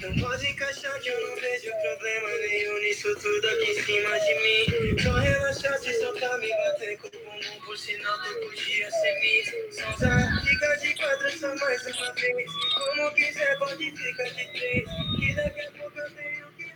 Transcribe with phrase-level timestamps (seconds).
[0.00, 4.34] Não pode encaixar que eu não vejo problema nenhum nisso tudo aqui em cima de
[4.42, 4.98] mim.
[4.98, 9.20] Só relaxar se só pra me bater com o bumbum, por sinal tu podia ser
[9.20, 9.72] mim.
[9.72, 12.50] Sonsa, fica de quatro só mais uma vez.
[12.74, 14.88] Como quiser, pode ficar de três.
[15.18, 16.72] Que daqui a pouco eu tenho que.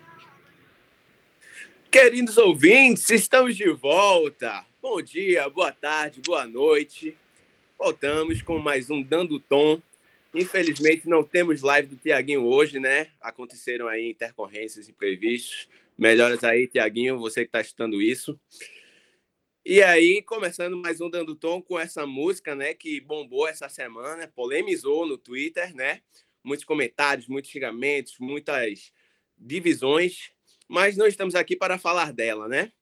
[1.91, 4.67] Queridos ouvintes, estamos de volta.
[4.83, 7.17] Bom dia, boa tarde, boa noite.
[7.79, 9.83] Voltamos com mais um Dando Tom.
[10.33, 13.09] Infelizmente não temos live do Tiaguinho hoje, né?
[13.21, 15.69] Aconteceram aí intercorrências imprevistos.
[15.99, 18.39] Melhoras aí, Tiaguinho, você que está escutando isso.
[19.67, 22.75] E aí, começando mais um Dando Tom com essa música, né?
[22.75, 26.01] Que bombou essa semana, polemizou no Twitter, né?
[26.43, 28.93] Muitos comentários, muitos xingamentos, muitas
[29.37, 30.31] divisões.
[30.69, 32.73] Mas não estamos aqui para falar dela, né?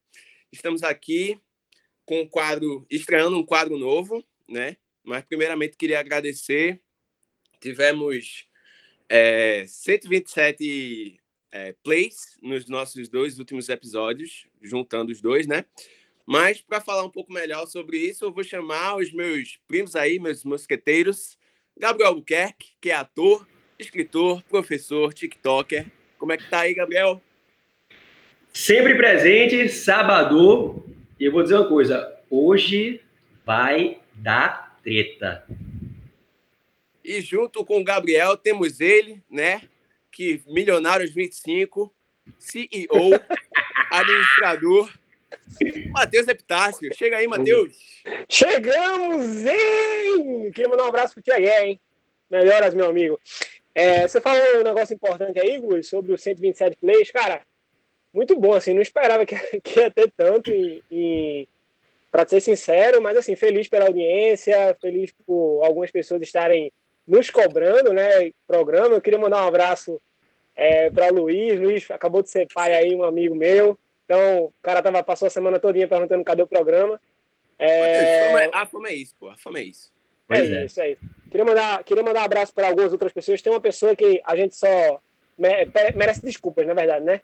[0.52, 1.40] Estamos aqui
[2.04, 4.76] com um quadro, estreando um quadro novo, né?
[5.04, 6.80] Mas primeiramente queria agradecer
[7.62, 8.48] tivemos
[9.08, 11.16] é, 127
[11.52, 15.64] é, plays nos nossos dois últimos episódios, juntando os dois, né?
[16.26, 20.18] Mas para falar um pouco melhor sobre isso, eu vou chamar os meus primos aí,
[20.18, 21.38] meus mosqueteiros,
[21.78, 23.46] Gabriel Albuquerque, que é ator,
[23.78, 25.86] escritor, professor, TikToker.
[26.18, 27.20] Como é que tá aí, Gabriel?
[28.52, 30.84] Sempre presente, sábado.
[31.18, 33.00] E eu vou dizer uma coisa: hoje
[33.44, 35.46] vai dar treta.
[37.04, 39.62] E junto com o Gabriel temos ele, né?
[40.10, 41.92] Que Milionários 25,
[42.38, 43.10] CEO,
[43.90, 44.92] administrador,
[45.90, 46.94] Matheus Epitácio.
[46.94, 47.76] Chega aí, Matheus.
[48.28, 50.50] Chegamos, hein?
[50.52, 51.80] Queria mandar um abraço pro Tiagué, hein?
[52.30, 53.20] Melhoras, meu amigo.
[53.74, 57.10] É, você falou um negócio importante aí, Gus, sobre os 127 plays.
[57.10, 57.42] Cara,
[58.12, 61.48] muito bom, assim, não esperava que, que ia ter tanto e, e
[62.12, 66.70] para ser sincero, mas assim, feliz pela audiência, feliz por algumas pessoas estarem
[67.08, 68.30] nos cobrando, né?
[68.46, 68.94] Programa.
[68.94, 69.98] Eu queria mandar um abraço
[70.54, 71.58] é, para o Luiz.
[71.58, 73.78] Luiz acabou de ser pai aí, um amigo meu.
[74.04, 77.00] Então, o cara tava, passou a semana todinha perguntando cadê o programa.
[77.58, 78.50] É...
[78.52, 79.30] A fama é isso, pô.
[79.30, 79.90] A fama é isso.
[80.28, 81.00] É, é isso, é isso.
[81.30, 83.40] Queria mandar, queria mandar um abraço para algumas outras pessoas.
[83.40, 85.00] Tem uma pessoa que a gente só
[85.94, 87.22] merece desculpas, na verdade, né?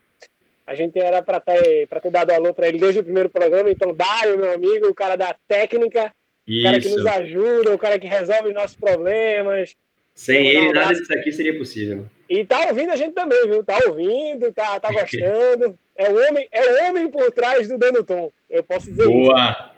[0.69, 3.71] A gente era para ter, ter dado alô para ele desde o primeiro programa.
[3.71, 6.13] Então, Dário, meu amigo, o cara da técnica,
[6.45, 6.59] isso.
[6.59, 9.75] O cara que nos ajuda, o cara que resolve nossos problemas.
[10.13, 12.05] Sem ele, nada disso aqui seria possível.
[12.29, 13.63] E tá ouvindo a gente também, viu?
[13.63, 15.75] Tá ouvindo, tá, tá gostando.
[15.95, 19.49] É o, homem, é o homem por trás do Dando Tom, eu posso dizer Boa.
[19.49, 19.69] isso.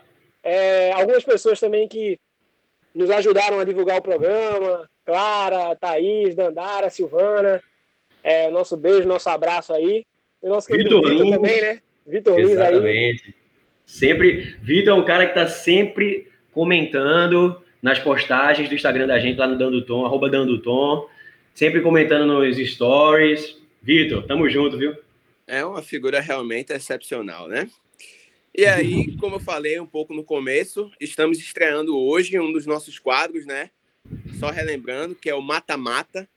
[0.42, 2.20] É, algumas pessoas também que
[2.94, 4.90] nos ajudaram a divulgar o programa.
[5.06, 7.62] Clara, Thaís, Dandara, Silvana.
[8.22, 10.04] É, nosso beijo, nosso abraço aí.
[10.42, 11.80] E nosso Vitor Vitor também, né?
[12.06, 12.52] Vitor Lins aí.
[12.52, 13.34] Exatamente.
[13.86, 14.56] Sempre.
[14.62, 19.46] Vitor é um cara que tá sempre comentando nas postagens do Instagram da gente lá
[19.46, 21.08] no Dando Tom, arroba Dando Tom,
[21.54, 23.60] sempre comentando nos stories.
[23.82, 24.96] Vitor, tamo junto, viu?
[25.46, 27.68] É uma figura realmente excepcional, né?
[28.56, 32.98] E aí, como eu falei um pouco no começo, estamos estreando hoje um dos nossos
[32.98, 33.70] quadros, né?
[34.38, 36.28] Só relembrando que é o Mata Mata.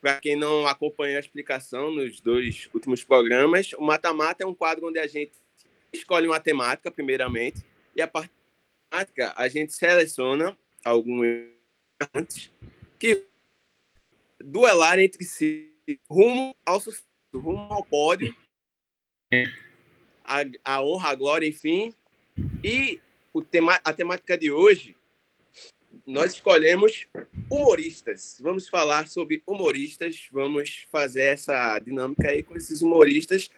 [0.00, 4.54] Para quem não acompanhou a explicação nos dois últimos programas, o Mata Mata é um
[4.54, 5.32] quadro onde a gente
[5.92, 7.64] escolhe uma temática, primeiramente,
[7.96, 8.30] e a partir
[9.34, 11.48] a gente seleciona alguns
[12.98, 13.26] que
[14.40, 15.74] duelar entre si
[16.08, 18.34] rumo ao sucesso, rumo ao pódio,
[20.24, 21.94] a, a honra, a glória, enfim.
[22.62, 23.00] E
[23.32, 24.96] o tema, a temática de hoje,
[26.08, 27.06] nós escolhemos
[27.50, 28.38] humoristas.
[28.40, 33.50] Vamos falar sobre humoristas, vamos fazer essa dinâmica aí com esses humoristas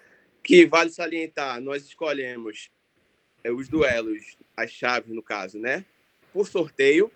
[0.42, 2.68] que vale salientar, nós escolhemos
[3.44, 5.84] é, os duelos, as chaves no caso, né?
[6.32, 7.10] Por sorteio.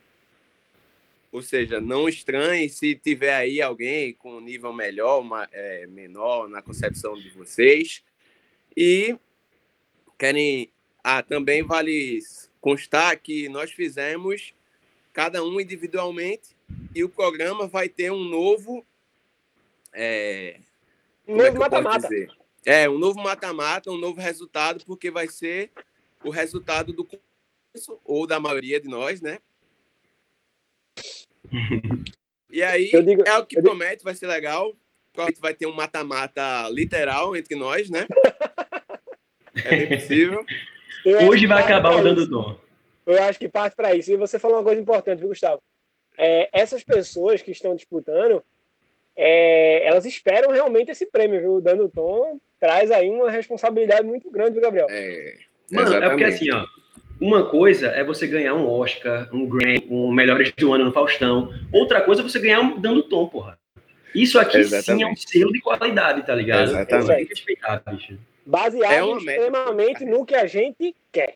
[1.33, 6.49] Ou seja, não estranhe se tiver aí alguém com um nível melhor, uma, é, menor
[6.49, 8.05] na concepção de vocês.
[8.77, 9.17] E
[10.17, 10.71] querem.
[11.03, 12.21] Ah, também vale
[12.61, 14.55] constar que nós fizemos
[15.15, 16.57] cada um individualmente
[16.95, 18.85] e o programa vai ter um novo.
[19.93, 20.59] É,
[21.27, 22.09] um novo mata-mata.
[22.67, 25.71] É, um novo mata-mata, um novo resultado, porque vai ser
[26.25, 29.39] o resultado do curso, ou da maioria de nós, né?
[32.51, 34.05] E aí, digo, é o que promete, digo...
[34.05, 34.75] vai ser legal.
[35.13, 38.07] Provavelmente vai ter um mata-mata literal entre nós, né?
[39.65, 40.45] É bem possível.
[41.29, 42.59] Hoje vai acabar o dando tom.
[43.07, 44.13] Eu acho que parte para isso.
[44.13, 45.63] E você falou uma coisa importante, viu, Gustavo?
[46.17, 48.43] É, essas pessoas que estão disputando,
[49.17, 51.55] é, elas esperam realmente esse prêmio, viu?
[51.55, 54.87] O Dando Tom traz aí uma responsabilidade muito grande, viu, Gabriel?
[54.91, 55.35] É.
[55.71, 56.05] Mano, Exatamente.
[56.05, 56.67] é porque assim, ó,
[57.21, 61.53] uma coisa é você ganhar um Oscar, um Grammy, um Melhores do Ano no Faustão.
[61.73, 63.59] Outra coisa é você ganhar um dando tom, porra.
[64.15, 65.03] Isso aqui Exatamente.
[65.03, 66.71] sim é um selo de qualidade, tá ligado?
[66.71, 67.11] Exatamente.
[67.11, 68.19] É respeitar, bicho.
[68.47, 71.35] Baseado é extremamente no que a gente quer.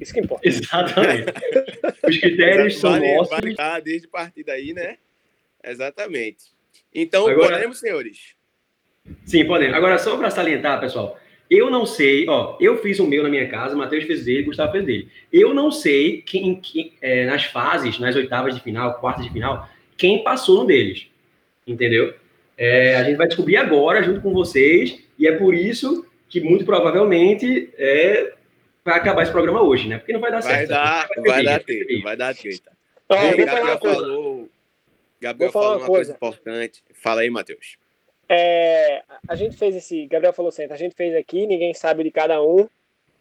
[0.00, 0.46] Isso que importa.
[0.46, 1.32] Exatamente.
[2.06, 3.54] Os critérios são vale, nossos.
[3.56, 4.98] Vale desde partida aí, né?
[5.64, 6.44] Exatamente.
[6.94, 8.34] Então, Agora, podemos, senhores?
[9.24, 9.74] Sim, podemos.
[9.74, 11.18] Agora, só para salientar, pessoal,
[11.50, 14.42] eu não sei, ó, eu fiz o meu na minha casa, o Matheus fez dele,
[14.42, 15.08] Gustavo fez dele.
[15.32, 19.68] Eu não sei quem, quem é, nas fases, nas oitavas de final, quartas de final,
[19.96, 21.06] quem passou no deles.
[21.66, 22.14] Entendeu?
[22.56, 26.64] É, a gente vai descobrir agora, junto com vocês, e é por isso que muito
[26.64, 28.34] provavelmente é,
[28.88, 29.98] vai acabar esse programa hoje, né?
[29.98, 30.68] Porque não vai dar vai certo.
[30.70, 32.72] Dar, vai, vai dar treta, vai dar treta.
[33.08, 34.48] Ah, Gabriel falou,
[35.20, 36.12] Gabriel falou uma, uma coisa.
[36.12, 36.82] coisa importante.
[36.94, 37.76] Fala aí, Matheus.
[38.28, 42.10] É, a gente fez esse, Gabriel falou certo, a gente fez aqui, ninguém sabe de
[42.10, 42.68] cada um,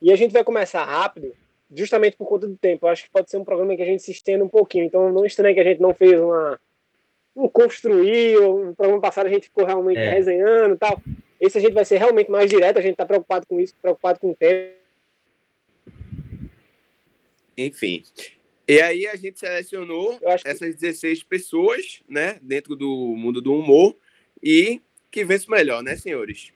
[0.02, 1.34] e a gente vai começar rápido,
[1.74, 2.86] justamente por conta do tempo.
[2.86, 5.12] Eu acho que pode ser um programa que a gente se estenda um pouquinho, então
[5.12, 6.60] não estranhe que a gente não fez uma
[7.36, 10.10] um construir, no programa passado a gente ficou realmente é.
[10.10, 11.00] resenhando e tal.
[11.40, 14.19] Esse a gente vai ser realmente mais direto, a gente está preocupado com isso, preocupado
[14.19, 14.74] com o tempo.
[17.57, 18.04] Enfim.
[18.68, 23.95] E aí a gente selecionou essas 16 pessoas, né, dentro do mundo do humor,
[24.44, 26.51] e que vence melhor, né, senhores?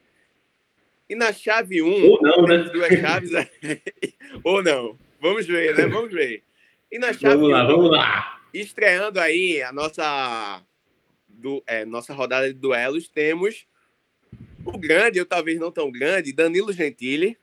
[1.09, 2.57] E na chave 1, ou não, né?
[2.71, 3.31] duas chaves,
[4.43, 4.97] ou não.
[5.19, 5.85] Vamos ver, né?
[5.85, 6.43] Vamos ver.
[6.91, 8.41] E na chave vamos lá, 1, vamos lá.
[8.53, 10.61] Estreando aí a nossa,
[11.27, 13.65] do, é, nossa rodada de duelos, temos
[14.65, 17.37] o grande, ou talvez não tão grande, Danilo Gentili.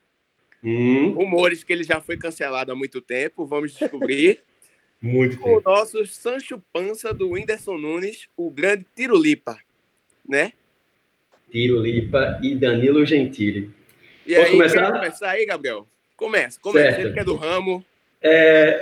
[0.63, 1.13] Hum.
[1.13, 4.41] Rumores que ele já foi cancelado há muito tempo, vamos descobrir.
[5.01, 5.59] muito tempo.
[5.59, 9.59] O nosso Sancho Pança do Whindersson Nunes, o grande Tirulipa,
[10.29, 10.53] né?
[11.51, 13.71] Tiro Lipa e Danilo Gentili.
[14.27, 14.93] E Posso aí, começar?
[14.93, 15.87] começar aí, Gabriel?
[16.17, 16.91] Começa, começa.
[16.91, 17.01] Certo.
[17.01, 17.85] Ele que é do ramo.
[18.21, 18.81] É...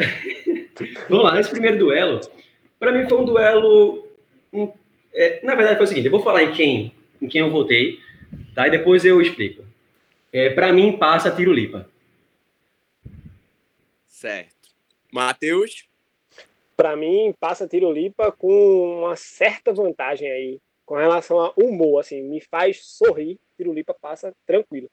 [1.09, 2.21] Vamos lá, nesse primeiro duelo,
[2.79, 4.09] para mim foi um duelo.
[5.15, 6.93] É, na verdade, foi o seguinte: eu vou falar em quem,
[7.23, 7.99] em quem eu votei,
[8.55, 8.67] tá?
[8.67, 9.65] E depois eu explico.
[10.37, 11.89] É, para mim, passa Tiro Lipa.
[14.07, 14.69] Certo.
[15.11, 15.89] Matheus?
[16.77, 22.23] Para mim, passa Tiro Lipa com uma certa vantagem aí com relação a humor, assim,
[22.23, 24.89] me faz sorrir, Tirulipa passa tranquilo.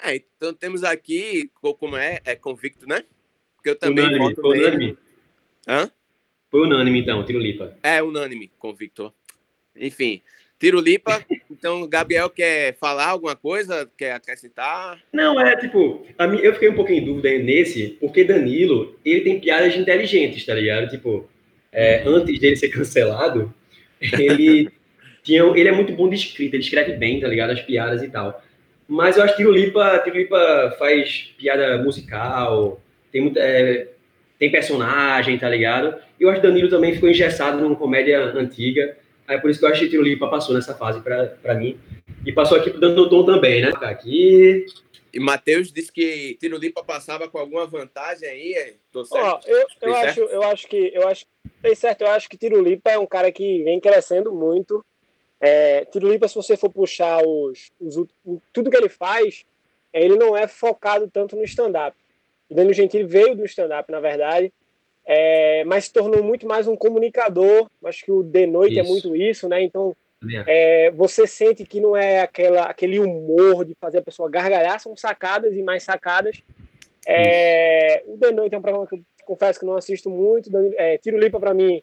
[0.00, 3.04] É, então temos aqui, como é, é convicto, né?
[3.56, 4.66] Porque eu também unânime, voto nele.
[4.66, 4.98] unânime.
[5.66, 5.90] Hã?
[6.50, 7.76] Foi unânime, então, Tirulipa.
[7.82, 9.12] É, unânime, convicto.
[9.74, 10.22] Enfim,
[10.58, 13.88] Tirulipa, então Gabriel quer falar alguma coisa?
[13.96, 14.98] Quer acrescentar?
[15.12, 19.20] Não, é tipo, a mim, eu fiquei um pouquinho em dúvida nesse, porque Danilo, ele
[19.20, 20.90] tem piadas inteligentes, tá ligado?
[20.90, 21.28] Tipo,
[21.72, 23.54] é, antes dele ser cancelado,
[24.00, 24.70] ele
[25.22, 27.50] tinha, ele é muito bom de escrita, ele escreve bem, tá ligado?
[27.50, 28.42] As piadas e tal.
[28.88, 32.80] Mas eu acho que Tirulipa, Tirulipa faz piada musical,
[33.12, 33.86] tem, muita, é,
[34.38, 35.94] tem personagem, tá ligado?
[36.18, 38.96] E eu acho que Danilo também ficou engessado numa comédia antiga.
[39.28, 41.78] Aí é por isso que eu acho que Tirulipa passou nessa fase pra, mim.
[42.24, 43.70] E passou aqui pro Dando Tom também, né?
[43.82, 44.64] Aqui.
[45.12, 48.76] E Matheus disse que Tirulipa passava com alguma vantagem aí.
[48.90, 49.46] Tô certo?
[49.46, 51.26] Oh, eu, eu, acho, eu acho que eu acho
[51.60, 54.84] tem certo, eu acho que Tirulipa é um cara que vem crescendo muito.
[55.40, 58.06] É, Tirulipa, se você for puxar os, os,
[58.52, 59.44] tudo que ele faz,
[59.92, 61.96] é, ele não é focado tanto no stand-up.
[62.48, 64.52] O Danilo Gentili veio do stand-up, na verdade,
[65.10, 67.66] é, mas se tornou muito mais um comunicador.
[67.82, 68.90] Acho que o De Noite é isso.
[68.90, 69.62] é muito isso, né?
[69.62, 69.96] Então,
[70.46, 74.94] é, você sente que não é aquela, aquele humor de fazer a pessoa gargalhar, são
[74.94, 76.42] sacadas e mais sacadas.
[77.06, 80.50] É, o The Noite é um programa que eu confesso que não assisto muito.
[80.76, 81.82] É, Tiro Lipa, para mim,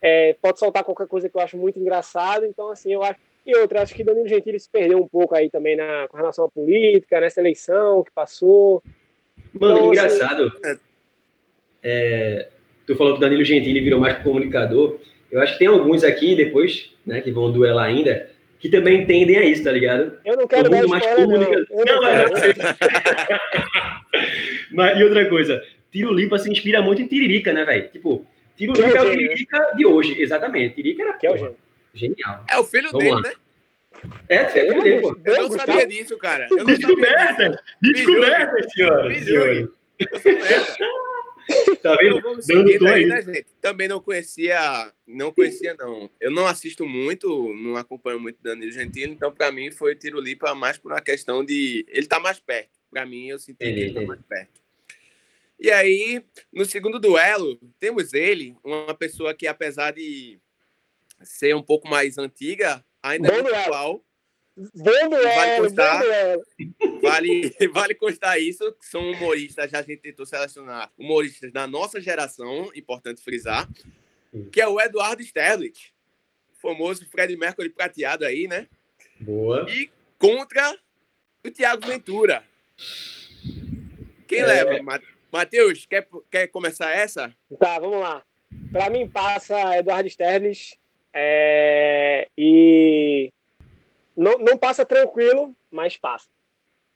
[0.00, 2.46] é, pode soltar qualquer coisa que eu acho muito engraçado.
[2.46, 3.20] Então, assim, eu acho.
[3.44, 6.46] E outra, acho que Danilo Gentili se perdeu um pouco aí também na, com relação
[6.46, 8.82] à política, nessa eleição que passou.
[9.52, 10.52] Mano, então, engraçado.
[10.64, 10.80] Assim,
[11.82, 12.48] é,
[12.86, 14.98] tu falou que Danilo Gentili virou mais comunicador.
[15.30, 19.36] Eu acho que tem alguns aqui depois, né, que vão duelar ainda, que também entendem
[19.36, 20.18] a isso, tá ligado?
[20.24, 21.66] Eu não quero dar mais comunica...
[21.70, 21.84] não.
[21.84, 22.10] não, não
[24.72, 27.88] Mas, e outra coisa, Tiro Limpa se inspira muito em Tiririca, né, velho?
[27.88, 28.26] Tipo,
[28.56, 30.76] Tiro Limpa é o Tiririca de hoje, exatamente.
[30.76, 31.54] Tiririca era que é o
[31.94, 32.44] genial.
[32.50, 33.22] É o filho Vamos dele, lá.
[33.22, 33.32] né?
[34.28, 35.16] É, é filho dele, pô.
[35.24, 36.48] Eu não sabia disso, cara.
[36.50, 37.62] Eu não descoberta!
[37.80, 39.14] Descoberta, senhora!
[39.20, 39.68] senhora.
[41.82, 42.20] Tá vendo?
[42.46, 43.46] Dando aí, né, gente?
[43.60, 46.10] Também não conhecia, não conhecia, não.
[46.20, 50.54] Eu não assisto muito, não acompanho muito Danilo Gentili, então para mim foi Tiro Lipa
[50.54, 51.84] mais por uma questão de.
[51.88, 52.70] Ele tá mais perto.
[52.90, 54.62] Para mim, eu senti ele, que ele tá mais perto.
[55.58, 56.22] E aí,
[56.52, 60.38] no segundo duelo, temos ele, uma pessoa que, apesar de
[61.22, 64.04] ser um pouco mais antiga, ainda é muito atual.
[64.56, 66.02] Duelo, vale constar.
[67.02, 72.00] Vale, vale constar isso, que são humoristas, já a gente tentou selecionar humoristas da nossa
[72.00, 73.68] geração, importante frisar,
[74.52, 75.92] que é o Eduardo Sterlich,
[76.62, 78.68] famoso Fred Mercury prateado aí, né?
[79.20, 79.66] Boa.
[79.68, 80.76] E contra
[81.44, 82.44] o Thiago Ventura.
[84.26, 84.46] Quem É.
[84.46, 85.02] leva?
[85.32, 87.34] Matheus, quer, quer começar essa?
[87.58, 88.22] Tá, vamos lá.
[88.70, 90.76] Pra mim passa Eduardo Sternes
[91.12, 93.32] é, e
[94.16, 96.28] não, não passa tranquilo, mas passa.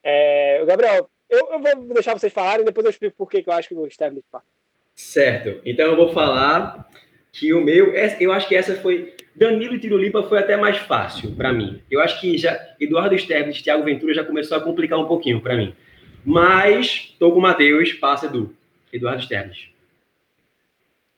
[0.02, 3.68] É, Gabriel, eu, eu vou deixar vocês falarem, depois eu explico por que eu acho
[3.68, 4.46] que o Sternes passa.
[4.94, 5.60] Certo.
[5.64, 6.88] Então eu vou falar
[7.32, 11.34] que o meu, eu acho que essa foi Danilo e Tirulipa foi até mais fácil
[11.37, 11.82] para mim.
[11.90, 15.56] Eu acho que já Eduardo Esteves, Thiago Ventura já começou a complicar um pouquinho para
[15.56, 15.75] mim.
[16.25, 18.54] Mas tô com o Matheus, passa Edu.
[18.92, 19.68] Eduardo Esteves.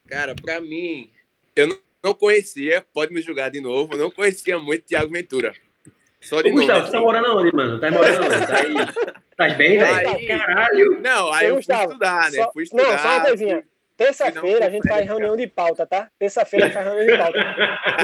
[0.07, 1.09] Cara, pra mim,
[1.55, 5.53] eu não, não conhecia, pode me julgar de novo, eu não conhecia muito Thiago Ventura.
[6.21, 7.79] Só de Ô, Gustavo, você tá morando onde, mano?
[7.79, 8.47] Tá morando onde?
[8.47, 8.75] Tá aí?
[9.35, 10.09] Tá bem, velho?
[10.09, 11.01] Aí- Caralho!
[11.01, 12.37] Não, aí eu fui Gustavo, estudar, né?
[12.43, 12.83] Só- Fui estudar.
[12.83, 13.63] não, só uma coisinha.
[13.97, 16.09] Terça-feira a gente faz reunião de pauta, tá?
[16.17, 17.39] Terça-feira a gente faz reunião de pauta.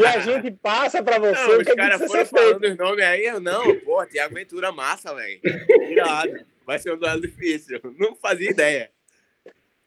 [0.02, 2.26] E a gente passa pra você Não, o os que, é que caras precisa foram
[2.26, 2.60] ser feito.
[2.60, 5.40] falando os nomes aí, eu não, pô, Thiago Ventura massa, velho.
[6.66, 7.80] Vai ser um duelo difícil.
[7.98, 8.92] Não fazia ideia.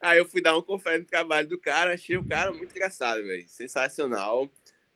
[0.01, 3.23] Aí eu fui dar um confere no trabalho do cara, achei o cara muito engraçado,
[3.23, 3.45] velho.
[3.49, 4.49] Sensacional.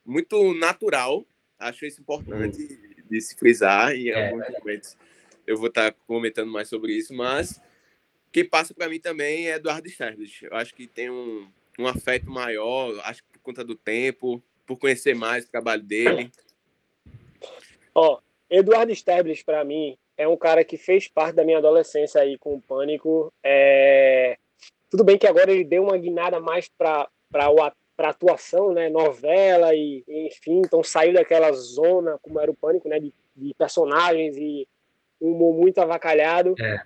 [0.04, 1.24] Muito natural.
[1.58, 2.56] Acho isso importante
[3.08, 4.96] de se frisar em É, alguns momentos.
[5.46, 7.60] Eu vou estar comentando mais sobre isso, mas
[8.32, 10.42] quem passa para mim também é Eduardo Sterblitz.
[10.42, 14.78] Eu acho que tem um, um afeto maior, acho que por conta do tempo, por
[14.78, 16.30] conhecer mais o trabalho dele.
[17.94, 18.18] Ó,
[18.50, 22.54] Eduardo Sterbles, pra mim, é um cara que fez parte da minha adolescência aí com
[22.54, 23.32] o Pânico.
[23.42, 24.36] É...
[24.90, 28.72] Tudo bem que agora ele deu uma guinada mais pra, pra, o a- pra atuação,
[28.72, 28.88] né?
[28.88, 32.98] Novela e, e, enfim, então saiu daquela zona, como era o Pânico, né?
[32.98, 34.66] De, de personagens e
[35.20, 36.54] um humor muito avacalhado.
[36.60, 36.80] É.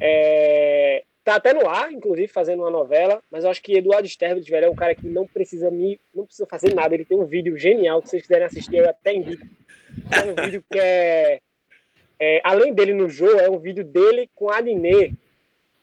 [0.00, 4.46] É, Tá até no ar, inclusive, fazendo uma novela, mas eu acho que Eduardo Sterbles,
[4.46, 6.94] velho, é um cara que não precisa me, não precisa fazer nada.
[6.94, 9.46] Ele tem um vídeo genial que vocês quiserem assistir, eu até indico.
[10.12, 11.40] É um vídeo que é,
[12.20, 15.16] é, além dele no jogo, é um vídeo dele com a Aline,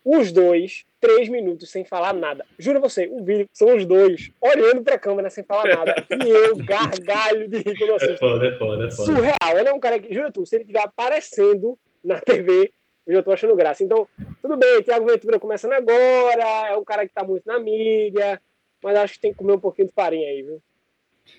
[0.03, 2.45] os dois, três minutos sem falar nada.
[2.57, 6.05] Juro você, o vídeo são os dois olhando pra câmera sem falar nada.
[6.09, 8.17] E eu gargalho de rir quando eu assisto.
[8.17, 9.57] foda, é foda, é Surreal.
[9.57, 12.71] Ele é um cara que, juro tu, se ele estiver aparecendo na TV,
[13.05, 13.83] eu já tô achando graça.
[13.83, 14.07] Então,
[14.41, 18.39] tudo bem, Thiago Ventura começando agora, é um cara que tá muito na mídia,
[18.83, 20.61] mas acho que tem que comer um pouquinho de farinha aí, viu?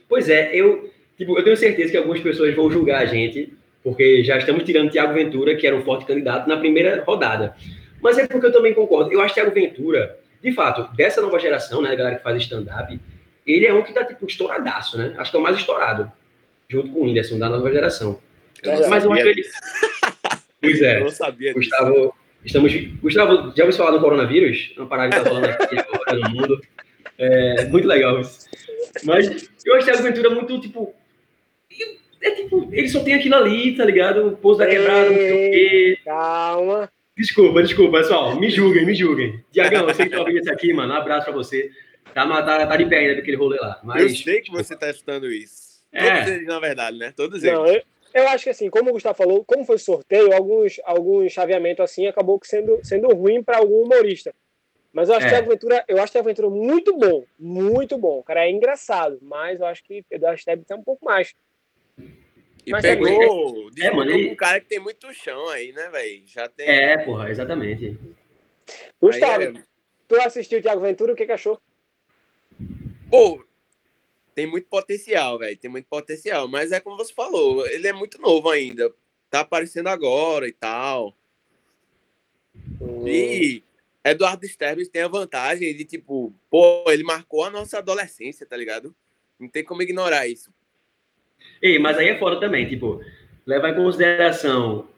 [0.09, 3.53] Pois é, eu, tipo, eu tenho certeza que algumas pessoas vão julgar a gente,
[3.83, 7.57] porque já estamos tirando Thiago Ventura, que era um forte candidato, na primeira rodada.
[8.03, 9.13] Mas é porque eu também concordo.
[9.13, 12.43] Eu acho que Thiago Ventura, de fato, dessa nova geração, né, da galera que faz
[12.43, 13.01] stand-up,
[13.47, 15.15] ele é um que tá, tipo, estouradaço, né?
[15.17, 16.11] Acho que é o mais estourado,
[16.69, 18.21] junto com o Whindersson, da nova geração.
[18.63, 19.45] Eu Mas eu acho ele...
[20.61, 20.99] Pois é.
[20.99, 21.71] eu não sabia disso.
[21.71, 22.73] Gustavo, estamos.
[23.03, 24.73] Gustavo, já ouviu falar do coronavírus?
[24.77, 26.61] É uma parada que tá falando aqui agora no mundo.
[27.19, 28.49] É muito legal isso.
[29.05, 30.95] Mas eu acho que a Aventura é muito, tipo.
[32.21, 34.29] É tipo, ele só tem aquilo ali, tá ligado?
[34.29, 35.99] O pouso da quebrada, não sei o quê.
[36.05, 36.89] Calma.
[37.23, 38.35] Desculpa, desculpa, pessoal.
[38.35, 39.45] Me julguem, me julguem.
[39.53, 40.93] Diagão, eu sei que tá ouvindo isso aqui, mano.
[40.93, 41.71] Um abraço pra você.
[42.13, 43.79] Tá, tá, tá de pé ainda daquele rolê lá.
[43.81, 44.21] Eu Mas.
[44.21, 45.81] sei que você está estudando isso.
[45.93, 46.17] É.
[46.17, 47.13] Todos eles, na verdade, né?
[47.17, 47.57] Todos eles.
[47.57, 47.81] Não, eu,
[48.13, 52.09] eu acho que assim, como o Gustavo falou, como foi sorteio, alguns, alguns chaveamentos assim
[52.09, 54.35] acabou sendo, sendo ruim para algum humorista.
[54.93, 55.29] Mas eu acho É.
[55.31, 58.19] que a aventura, eu acho que a aventura muito bom, muito bom.
[58.19, 61.33] O cara é engraçado, mas eu acho que Eduardo Sterling tem um pouco mais.
[62.65, 66.23] E Mas pegou, É, mano, um cara que tem muito chão aí, né, velho?
[66.27, 66.69] Já tem.
[66.69, 67.99] É, porra, exatamente.
[69.01, 69.63] Gustavo, Aí é-
[70.07, 71.61] tu assistiu o Thiago Ventura, o que, que achou?
[73.11, 73.45] Pô,
[74.35, 75.57] tem muito potencial, velho.
[75.57, 76.47] Tem muito potencial.
[76.47, 78.93] Mas é como você falou, ele é muito novo ainda.
[79.29, 81.17] Tá aparecendo agora e tal.
[83.07, 83.63] E
[84.05, 88.95] Eduardo Sterbes tem a vantagem de, tipo, pô, ele marcou a nossa adolescência, tá ligado?
[89.39, 90.53] Não tem como ignorar isso.
[91.61, 93.01] Ei, mas aí é fora também, tipo,
[93.47, 94.89] levar em consideração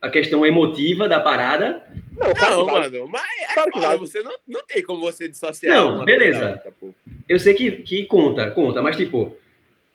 [0.00, 1.82] a questão emotiva da parada.
[2.12, 5.28] Não, claro Não, mano, mas é Claro que claro, você não, não tem como você
[5.28, 5.74] dissociar.
[5.74, 6.50] Não, beleza.
[6.50, 6.94] outra, pô.
[7.28, 9.34] Eu sei que, que conta, conta, mas tipo,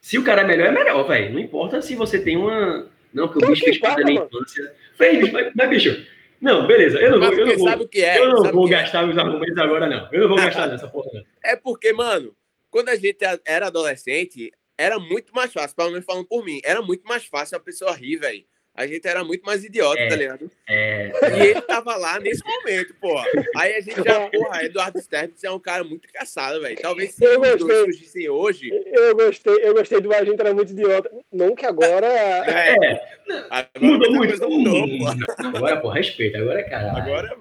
[0.02, 1.34] se o cara é melhor, é melhor, velho.
[1.34, 2.88] Não importa se você tem uma.
[3.14, 4.74] Não, que o bicho fez parte da minha infância.
[4.96, 6.06] Fez, bicho, mas, mas, bicho.
[6.42, 7.40] Não, beleza, eu não Mas vou.
[7.40, 8.18] Eu não vou, sabe o que é?
[8.18, 8.70] eu não Sabe vou é?
[8.72, 10.08] gastar meus argumentos agora, não.
[10.12, 11.24] Eu não vou gastar nessa porra, não.
[11.44, 12.34] É porque, mano,
[12.72, 16.82] quando a gente era adolescente, era muito mais fácil, pelo menos falando por mim, era
[16.82, 18.44] muito mais fácil a pessoa rir, velho.
[18.76, 20.08] a gente era muito mais idiota, É.
[20.08, 20.50] tá ligado?
[20.66, 23.26] É, E ele tava lá nesse momento, porra.
[23.58, 26.78] Aí a gente já, porra, Eduardo Sterblitz é um cara muito engraçado, velho.
[26.82, 27.78] Talvez se Eu os dois gostei.
[27.84, 31.12] surgissem hoje, Eu gostei, eu gostei do A gente era muito idiota.
[31.30, 32.08] Não que agora.
[32.08, 33.02] é, é,
[33.50, 34.50] agora mudou muito.
[34.50, 34.88] mudou.
[34.88, 36.98] Não, agora, pô, respeita, agora é caralho.
[37.02, 37.38] Agora,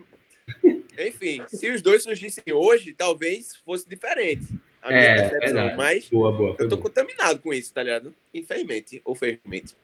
[0.99, 4.47] enfim, se os dois surgissem hoje, talvez fosse diferente.
[4.82, 5.40] A minha É, percepção.
[5.54, 5.76] verdade.
[5.76, 6.56] Mas Boa, boa.
[6.58, 6.82] eu tô bom.
[6.85, 8.14] contaminado com isso, tá ligado?
[8.32, 9.75] Infelizmente, ou felizmente.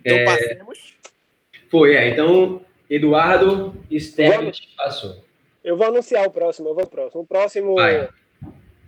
[0.00, 0.94] Então É, passemos.
[1.70, 2.08] Foi, é.
[2.10, 5.24] Então, Eduardo Sterling passou.
[5.62, 7.22] Eu vou anunciar o próximo, eu vou próximo.
[7.22, 8.08] O próximo, Vai.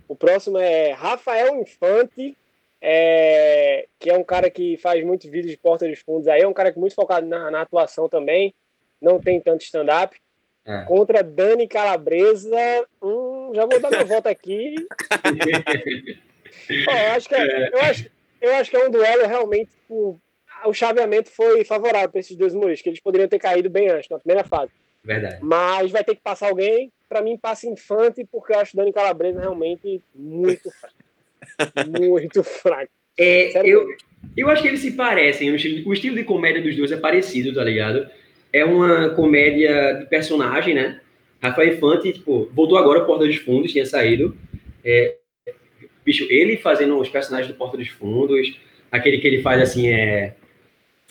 [0.07, 2.37] o próximo é Rafael Infante,
[2.79, 6.47] é, que é um cara que faz muitos vídeos de porta dos fundos aí, é
[6.47, 8.53] um cara que é muito focado na, na atuação também,
[9.01, 10.15] não tem tanto stand-up.
[10.67, 10.83] É.
[10.83, 14.75] Contra Dani Calabresa, hum, já vou dar meu voto aqui.
[17.15, 18.09] Acho que é, eu, acho,
[18.41, 19.69] eu acho que é um duelo realmente.
[19.81, 20.19] tipo,
[20.65, 24.09] o chaveamento foi favorável para esses dois humoristas, que eles poderiam ter caído bem antes,
[24.09, 24.71] na primeira fase.
[25.03, 25.37] Verdade.
[25.41, 26.91] Mas vai ter que passar alguém.
[27.07, 30.95] Para mim, passa Infante, porque eu acho Dani Calabresa realmente muito fraco.
[32.01, 32.91] muito fraco.
[33.17, 34.01] É, Sério eu, mesmo.
[34.35, 35.49] eu acho que eles se parecem.
[35.49, 38.09] O estilo, o estilo de comédia dos dois é parecido, tá ligado?
[38.51, 40.99] É uma comédia de personagem, né?
[41.41, 44.35] Rafael Infante, tipo, voltou agora Porta dos Fundos, tinha saído.
[44.83, 45.15] É,
[46.03, 48.57] bicho, ele fazendo os personagens do Porta dos Fundos,
[48.91, 50.33] aquele que ele faz assim é.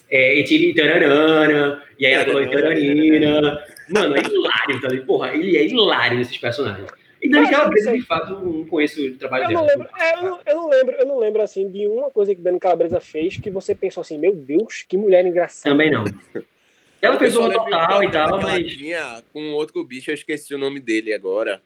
[0.09, 0.45] É,
[0.77, 3.65] Tararana, e aí a Chloe Taranina.
[3.89, 5.07] Mano, é hilário, tá ligado?
[5.07, 6.89] Porra, ele é hilário nesses personagens.
[7.21, 9.79] E Dani Calabresa, não de fato, não conheço o trabalho Eu não, dela.
[9.79, 12.41] lembro, é, eu, não, eu não lembro, eu não lembro assim de uma coisa que
[12.41, 15.75] Dani Calabresa fez que você pensou assim, meu Deus, que mulher engraçada.
[15.75, 16.05] Também não.
[17.01, 18.73] Ela fez total e tal, mas.
[18.73, 21.63] tinha com outro bicho, eu esqueci o nome dele agora.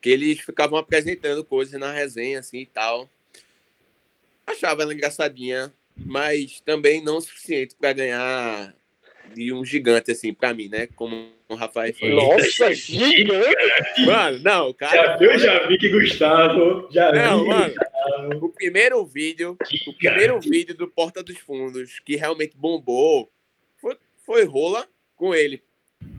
[0.00, 3.08] Que eles ficavam apresentando coisas na resenha, assim e tal.
[4.46, 8.74] Achava ela engraçadinha, mas também não o suficiente para ganhar
[9.34, 10.88] de um gigante, assim, pra mim, né?
[10.96, 12.10] Como o Rafael foi.
[12.10, 14.04] Nossa, gigante!
[14.04, 15.16] Mano, não, cara.
[15.20, 16.88] eu já vi que Gustavo.
[16.90, 17.48] Já Não, vi.
[17.48, 17.74] mano.
[18.42, 23.30] O primeiro vídeo, o primeiro vídeo do Porta dos Fundos que realmente bombou
[24.24, 24.86] foi, Rola
[25.16, 25.62] com ele.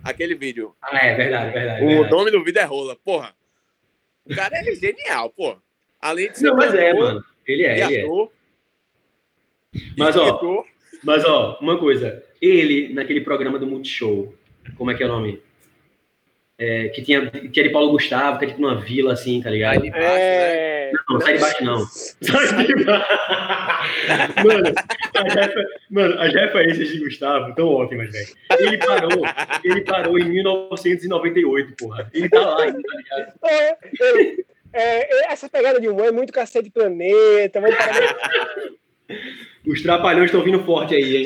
[0.04, 0.76] Aquele vídeo.
[0.82, 1.84] Ah, é verdade, verdade.
[1.84, 2.12] O verdade.
[2.12, 2.96] nome do vídeo é Rola.
[2.96, 3.34] Porra.
[4.26, 5.58] O cara é genial, pô.
[6.00, 7.24] Além de ser Não, mas é, mano.
[7.46, 8.02] Ele é, ele é.
[8.04, 8.32] ator.
[9.98, 10.66] Mas, ó.
[11.04, 12.24] Mas, ó, uma coisa.
[12.42, 14.34] Ele, naquele programa do Multishow,
[14.78, 15.42] como é que é o nome?
[16.60, 19.50] É, que tinha que era de Paulo Gustavo, que é tipo numa vila assim, tá
[19.50, 19.82] ligado?
[19.82, 20.20] Sai de baixo, né?
[20.20, 20.92] É...
[21.10, 21.80] Não, sai de baixo não.
[22.22, 23.08] Sai de baixo.
[24.46, 24.74] mano,
[25.16, 28.28] as refer- mano, as referências de Gustavo tão ótimas, velho.
[28.60, 29.24] Ele parou,
[29.64, 32.10] ele parou em 1998, porra.
[32.14, 33.34] Ele tá lá ainda, tá ligado?
[33.46, 33.78] É,
[34.74, 37.60] é, é, essa pegada de humor é muito cacete planeta.
[37.60, 38.16] Vamos parar...
[39.66, 41.26] Os trapalhões estão vindo forte aí, hein?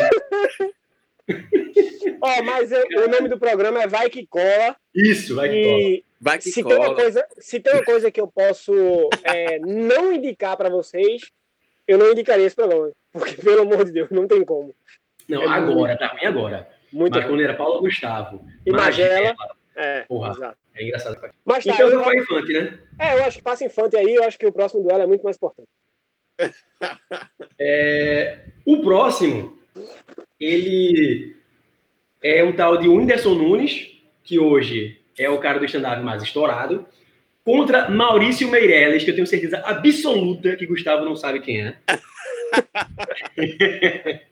[2.21, 4.75] Ó, mas eu- o nome do programa é Vai Que Cola.
[4.95, 5.55] Isso, vai que.
[5.55, 6.95] E Vai que se tem, uma cola.
[6.95, 8.73] coisa, se tem uma coisa que eu posso
[9.23, 11.31] é, não indicar pra vocês,
[11.87, 12.91] eu não indicaria esse programa.
[13.11, 14.73] Porque, pelo amor de Deus, não tem como.
[15.29, 16.67] Não, É agora, pra mim agora.
[16.91, 18.43] Muito Mas quando era Paulo Gustavo.
[18.65, 19.13] E Magela.
[19.15, 19.35] Magela,
[19.75, 20.31] É, Porra.
[20.31, 20.57] exato.
[20.75, 21.31] É engraçado.
[21.45, 22.79] Mas tá, Então eu, não foi infante, né?
[22.99, 25.23] é, eu acho que passa infante aí, eu acho que o próximo duelo é muito
[25.23, 25.67] mais importante.
[27.59, 29.56] É, o próximo,
[30.39, 31.36] ele
[32.21, 33.89] é um tal de Whindersson Nunes,
[34.23, 36.86] que hoje é o cara do stand-up mais estourado,
[37.43, 41.78] contra Maurício Meirelles, que eu tenho certeza absoluta que Gustavo não sabe quem é.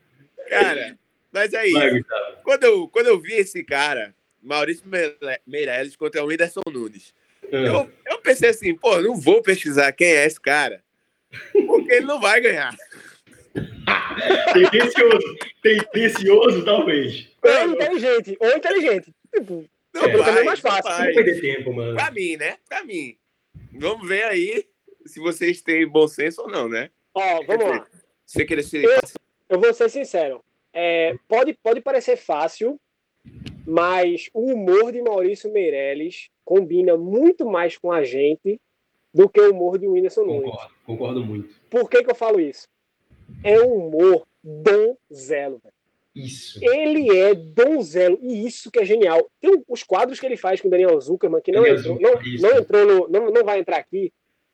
[0.50, 0.98] Cara,
[1.32, 2.38] mas aí, Vai, Gustavo.
[2.44, 7.14] quando eu, quando eu vi esse cara, Maurício Meire- Meirelles contra o Whindersson Nunes,
[7.52, 10.84] Ah, eu, eu pensei assim, pô, não vou pesquisar quem é esse cara,
[11.68, 12.76] porque ele não vai ganhar.
[14.54, 15.36] Tendencioso.
[15.62, 17.28] Tendencioso, talvez.
[17.44, 19.14] Ou inteligente, ou inteligente.
[19.34, 20.92] Tipo, Não É, pelo vai, mais não fácil.
[20.92, 21.14] Não vai.
[21.14, 21.94] perder tempo, mano.
[21.96, 22.58] Pra mim, né?
[22.68, 23.16] Pra mim.
[23.74, 24.66] Vamos ver aí
[25.06, 26.90] se vocês têm bom senso ou não, né?
[27.14, 27.88] ó, vamos lá.
[28.26, 28.84] Você querer ser.
[28.84, 29.00] Eu-
[29.48, 30.44] Eu vou ser sincero.
[30.74, 32.78] É, pode, pode parecer fácil,
[33.66, 38.60] mas o humor de Maurício Meirelles combina muito mais com a gente
[39.14, 40.44] do que o humor de Whindersson Nunes.
[40.52, 41.56] Concordo, concordo muito.
[41.70, 42.68] Por que, que eu falo isso?
[43.46, 45.60] É um humor donzelo.
[45.64, 45.76] velho.
[46.16, 46.60] Isso.
[46.64, 49.30] Ele é donzelo, e isso que é genial.
[49.42, 52.22] Tem os quadros que ele faz com o Daniel Zuckerman, que não Daniel entrou, não,
[52.40, 54.14] não entrou no, não, não vai entrar aqui.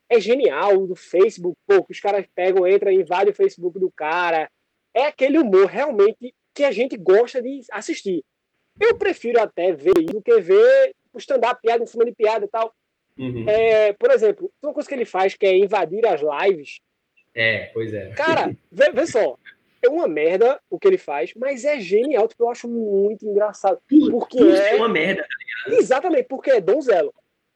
[0.09, 4.49] É genial, do Facebook, pô, que os caras pegam, entram, invadem o Facebook do cara.
[4.93, 8.23] É aquele humor realmente que a gente gosta de assistir.
[8.79, 12.45] Eu prefiro até ver isso do que ver o stand-up, piada em cima de piada
[12.45, 12.73] e tal.
[13.17, 13.47] Uhum.
[13.47, 16.79] É, por exemplo, uma coisa que ele faz que é invadir as lives.
[17.33, 18.09] É, pois é.
[18.11, 19.37] Cara, vê, vê só.
[19.81, 23.79] é uma merda o que ele faz, mas é genial, tipo, eu acho muito engraçado.
[24.11, 25.27] Porque Tudo é uma merda, tá
[25.67, 25.79] ligado?
[25.81, 27.13] Exatamente, porque é donzelo.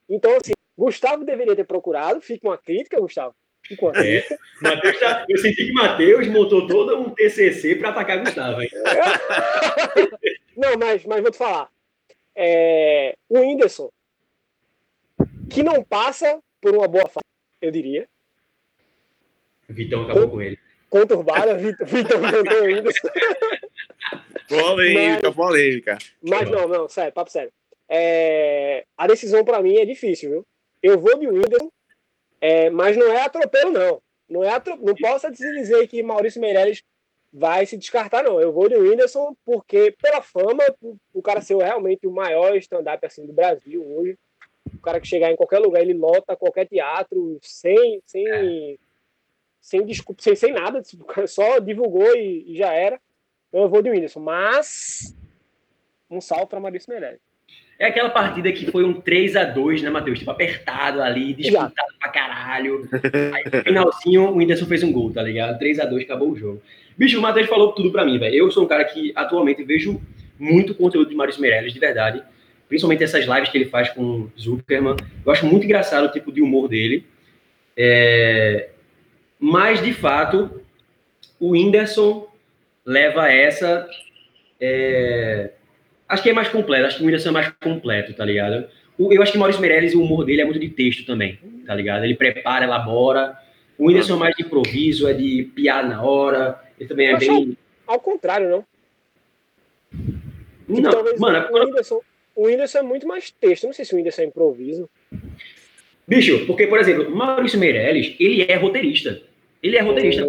[0.08, 3.34] Então, assim, Gustavo deveria ter procurado, fica uma crítica, Gustavo.
[3.66, 4.20] Fica uma É.
[4.20, 4.38] crítica.
[4.62, 8.70] Mateus tá- eu senti que Matheus montou todo um TCC pra atacar Gustavo, hein?
[10.56, 11.68] Não, mas, mas vou te falar.
[12.34, 13.90] É, o Whindersson,
[15.50, 17.24] que não passa por uma boa fase,
[17.60, 18.08] eu diria.
[19.68, 20.58] Vitão acabou com ele.
[20.88, 23.08] Conturbada, Vitor Vitor cantou o Whindersson.
[24.48, 25.98] Polêmica, polêmica.
[26.22, 27.52] Mas não, não, sério, papo sério.
[27.88, 30.46] É, a decisão pra mim é difícil, viu?
[30.82, 31.70] Eu vou de Whindersson,
[32.40, 34.02] é, mas não é atropelo, não.
[34.28, 34.76] Não, é atro...
[34.80, 36.82] não posso dizer que Maurício Meirelles
[37.32, 38.40] vai se descartar, não.
[38.40, 40.64] Eu vou de Whindersson porque, pela fama,
[41.12, 44.16] o- cara ser realmente o maior stand-up assim, do Brasil hoje.
[44.74, 48.78] O cara que chegar em qualquer lugar, ele lota qualquer teatro sem, sem,
[49.66, 50.80] sem desculpa, sem, sem nada.
[50.80, 53.00] tipo, só divulgou e, e já era.
[53.48, 54.20] Então eu vou de Whindersson.
[54.20, 55.16] Mas
[56.08, 57.20] um salve para Maurício Meirelles.
[57.76, 60.20] É aquela partida que foi um 3 a 2 né, Matheus?
[60.20, 62.88] Tipo, apertado ali, disputado pra caralho.
[63.34, 65.58] Aí no finalzinho, o Whindersson fez um gol, tá ligado?
[65.58, 66.62] 3 a 2 acabou o jogo.
[66.96, 68.36] Bicho, o Matheus falou tudo pra mim, velho.
[68.36, 70.00] Eu sou um cara que atualmente vejo
[70.38, 72.22] muito conteúdo de Maurício Meirelles, de verdade.
[72.68, 74.96] Principalmente essas lives que ele faz com o Zuckerman.
[75.24, 77.04] Eu acho muito engraçado o tipo de humor dele.
[77.76, 78.70] É...
[79.38, 80.60] Mas, de fato,
[81.38, 82.28] o Whindersson
[82.84, 83.88] leva essa.
[84.60, 85.50] é,
[86.08, 88.68] Acho que é mais completo, acho que o Whindersson é mais completo, tá ligado?
[88.98, 91.74] Eu acho que o Maurício Meirelles, o humor dele é muito de texto também, tá
[91.74, 92.04] ligado?
[92.04, 93.36] Ele prepara, elabora.
[93.76, 96.60] O Whindersson é mais de improviso, é de piada na hora.
[96.78, 97.58] Ele também é Eu acho bem.
[97.86, 98.64] Ao contrário, não.
[100.66, 102.00] Tipo, Não, mano, o, Whindersson,
[102.34, 103.64] o Whindersson é muito mais texto.
[103.66, 104.88] Não sei se o Whindersson é improviso.
[106.06, 109.20] Bicho, porque, por exemplo, o Maurício Meirelles, ele é roteirista.
[109.62, 110.26] Ele é roteirista,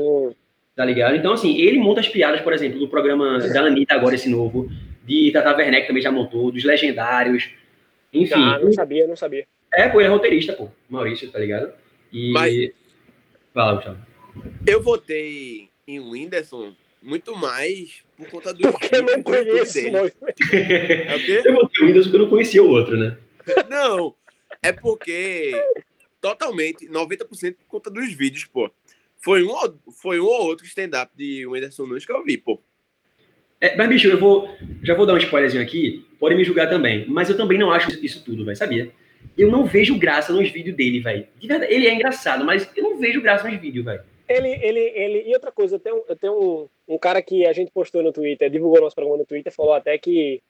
[0.76, 1.16] tá ligado?
[1.16, 4.70] Então, assim, ele monta as piadas, por exemplo, do programa da Anitta, agora esse novo,
[5.06, 7.50] de Tata Werneck também já montou, dos legendários.
[8.13, 9.46] Enfim, ah, não sabia, não sabia.
[9.74, 11.72] é, pô, ele é roteirista, pô, Maurício, tá ligado?
[12.12, 12.32] E.
[12.32, 12.72] Mas-
[13.54, 13.98] Fala, Gustavo.
[14.66, 19.98] Eu votei em Whindersson muito mais por conta do Porque eu não conheço dele.
[20.52, 21.42] É o quê?
[21.46, 23.18] Eu votei o Windows porque eu não conhecia o outro, né?
[23.70, 24.13] Não,
[24.62, 25.52] é porque
[26.22, 28.70] totalmente, 90% por conta dos vídeos, pô.
[29.20, 32.60] Foi um, ou- foi um ou outro stand-up de Whindersson Nunes que eu vi, pô.
[33.60, 34.48] É, mas, bicho, eu vou.
[34.84, 37.06] Já vou dar um spoilerzinho aqui, pode me julgar também.
[37.08, 38.92] Mas eu também não acho isso tudo, velho, sabia?
[39.36, 41.28] Eu não vejo graça nos vídeos dele, velho.
[41.40, 44.02] De verdade, ele é engraçado, mas eu não vejo graça nos vídeos, velho.
[44.30, 45.24] Ele, ele, ele.
[45.30, 46.34] E outra coisa, eu tenho, eu tenho
[46.88, 49.74] um, um cara que a gente postou no Twitter, divulgou nosso programa no Twitter, falou
[49.74, 50.42] até que.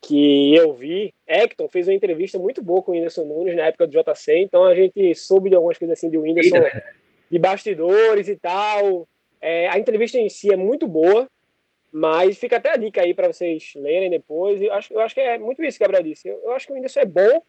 [0.00, 3.86] Que eu vi, Hector fez uma entrevista muito boa com o Whindersson Nunes na época
[3.86, 6.84] do JC, então a gente soube de algumas coisas assim de Whindersson, Eita,
[7.30, 9.08] de bastidores e tal.
[9.40, 11.28] É, a entrevista em si é muito boa,
[11.90, 14.60] mas fica até a dica aí para vocês lerem depois.
[14.60, 16.28] Eu acho, eu acho que é muito isso que Gabriel disse.
[16.28, 17.42] Eu, eu acho que o Whindersson é bom,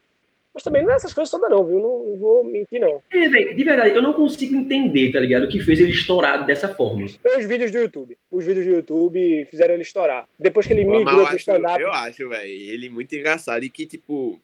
[0.57, 1.79] mas também não é essas coisas todas, não, viu?
[1.79, 2.99] Não, não vou mentir, não.
[3.11, 5.43] É, velho, de verdade, eu não consigo entender, tá ligado?
[5.43, 7.05] O que fez ele estourar dessa forma.
[7.05, 8.17] Os vídeos do YouTube.
[8.31, 10.27] Os vídeos do YouTube fizeram ele estourar.
[10.39, 11.79] Depois que ele eu migrou pro acho, stand-up.
[11.79, 14.39] eu acho, velho, ele muito engraçado e que, tipo,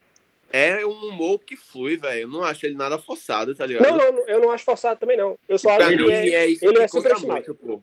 [0.52, 2.21] é um humor que flui, velho.
[2.21, 3.89] Eu não acho ele nada forçado, tá ligado?
[3.89, 5.36] Não, não, eu não acho forçado também, não.
[5.49, 7.43] Eu só acho que é, é isso ele é superestimado.
[7.47, 7.82] muito, pô.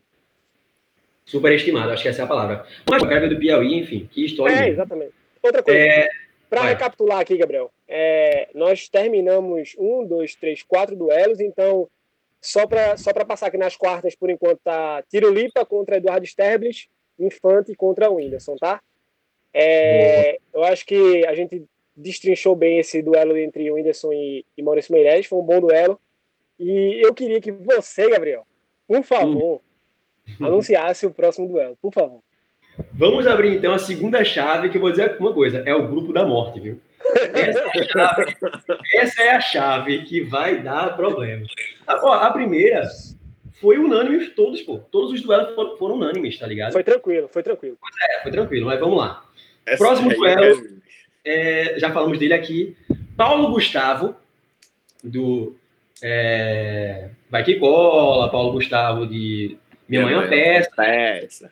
[1.25, 2.65] Superestimado, acho que essa é a palavra.
[2.89, 4.53] Mas o cara do Piauí, enfim, que história.
[4.53, 4.71] É, mesmo.
[4.71, 5.11] exatamente.
[5.43, 6.07] Outra coisa, É,
[6.51, 6.73] pra vai.
[6.73, 11.87] recapitular aqui, Gabriel, é, nós terminamos um, dois, três, quatro duelos, então,
[12.41, 16.89] só pra, só pra passar aqui nas quartas, por enquanto, tá Tirulipa contra Eduardo Sterblich,
[17.17, 18.81] Infante contra o Whindersson, tá?
[19.53, 21.63] É, eu acho que a gente
[21.95, 25.99] destrinchou bem esse duelo entre o Whindersson e, e Maurício Meirelles, foi um bom duelo.
[26.59, 28.45] E eu queria que você, Gabriel,
[28.87, 29.61] por favor,
[30.41, 32.21] anunciasse o próximo duelo, por favor.
[32.93, 36.13] Vamos abrir então a segunda chave, que eu vou dizer uma coisa: é o grupo
[36.13, 36.79] da morte, viu?
[37.33, 38.37] Essa é a chave,
[38.95, 41.45] essa é a chave que vai dar problema.
[41.85, 42.83] A, ó, a primeira
[43.59, 44.77] foi unânime, todos, pô.
[44.77, 46.71] Todos os duelos foram, foram unânimes, tá ligado?
[46.73, 47.77] Foi tranquilo, foi tranquilo.
[48.01, 49.23] É, foi tranquilo, mas vamos lá.
[49.65, 50.81] Essa Próximo aí duelo.
[51.23, 52.75] É, já falamos dele aqui.
[53.15, 54.15] Paulo Gustavo,
[55.03, 55.55] do
[56.01, 60.83] é, Vai Que Cola, Paulo Gustavo de Minha Mãe é uma Peça.
[60.83, 61.51] é essa.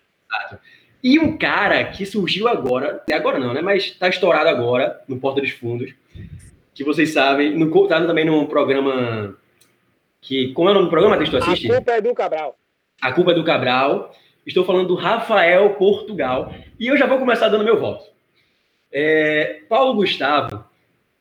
[1.04, 3.62] E um cara que surgiu agora, agora não, né?
[3.62, 5.94] Mas tá estourado agora, no Porta dos Fundos,
[6.74, 9.38] que vocês sabem, no, tá também num programa
[10.22, 10.52] que.
[10.54, 11.72] Como é o nome do programa que tu assiste?
[11.72, 12.58] A culpa é do Cabral.
[13.02, 14.16] A culpa é do Cabral.
[14.46, 16.54] Estou falando do Rafael Portugal.
[16.80, 18.06] E eu já vou começar dando meu voto.
[18.92, 20.64] É, Paulo Gustavo,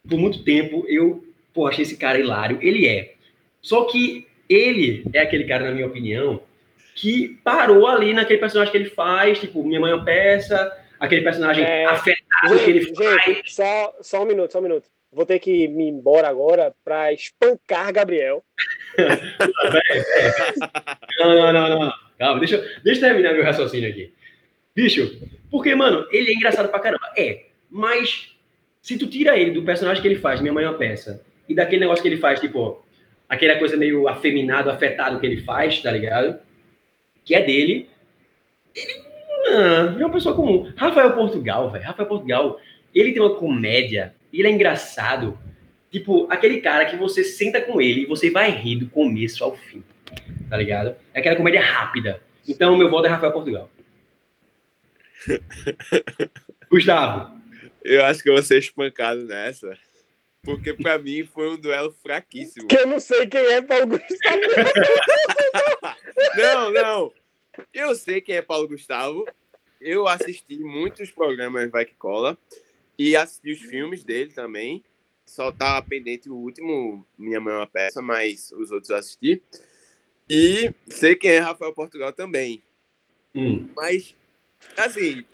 [0.09, 2.59] por muito tempo, eu pô, achei esse cara hilário.
[2.62, 3.14] Ele é.
[3.61, 6.41] Só que ele é aquele cara, na minha opinião,
[6.98, 11.22] que parou ali naquele personagem que ele faz, tipo, Minha Mãe é uma Peça, aquele
[11.22, 11.84] personagem é...
[11.84, 13.24] afetado gente, que ele faz.
[13.24, 14.88] Gente, só, só um minuto, só um minuto.
[15.12, 18.42] Vou ter que me embora agora para espancar Gabriel.
[21.20, 21.92] não, não, não, não.
[22.18, 24.12] Calma, deixa, deixa eu terminar meu raciocínio aqui.
[24.74, 25.20] Bicho,
[25.52, 27.12] porque, mano, ele é engraçado pra caramba.
[27.16, 28.37] É, mas
[28.82, 31.54] se tu tira ele do personagem que ele faz, Minha Mãe é uma Peça, e
[31.54, 32.84] daquele negócio que ele faz, tipo,
[33.28, 36.47] aquela coisa meio afeminado, afetado que ele faz, tá ligado?
[37.29, 37.91] Que é dele.
[38.75, 39.03] Ele
[39.49, 40.73] ah, é uma pessoa comum.
[40.75, 41.85] Rafael Portugal, velho.
[41.85, 42.59] Rafael Portugal,
[42.95, 45.38] ele tem uma comédia, ele é engraçado.
[45.93, 49.55] Tipo, aquele cara que você senta com ele e você vai rir do começo ao
[49.55, 49.85] fim.
[50.49, 50.97] Tá ligado?
[51.12, 52.19] É aquela comédia rápida.
[52.49, 53.71] Então, meu voto é Rafael Portugal.
[56.71, 57.38] Gustavo.
[57.85, 59.77] Eu acho que eu vou ser espancado nessa.
[60.48, 62.68] Porque pra mim foi um duelo fraquíssimo.
[62.68, 64.40] Que eu não sei quem é Paulo Gustavo.
[66.38, 67.12] não, não.
[67.70, 69.26] Eu sei quem é Paulo Gustavo.
[69.78, 72.38] Eu assisti muitos programas Vai Que Cola.
[72.98, 74.82] E assisti os filmes dele também.
[75.26, 79.42] Só tá pendente o último, Minha Mãe é uma Peça, mas os outros eu assisti.
[80.30, 82.62] E sei quem é Rafael Portugal também.
[83.34, 83.68] Hum.
[83.76, 84.16] Mas,
[84.78, 85.26] assim,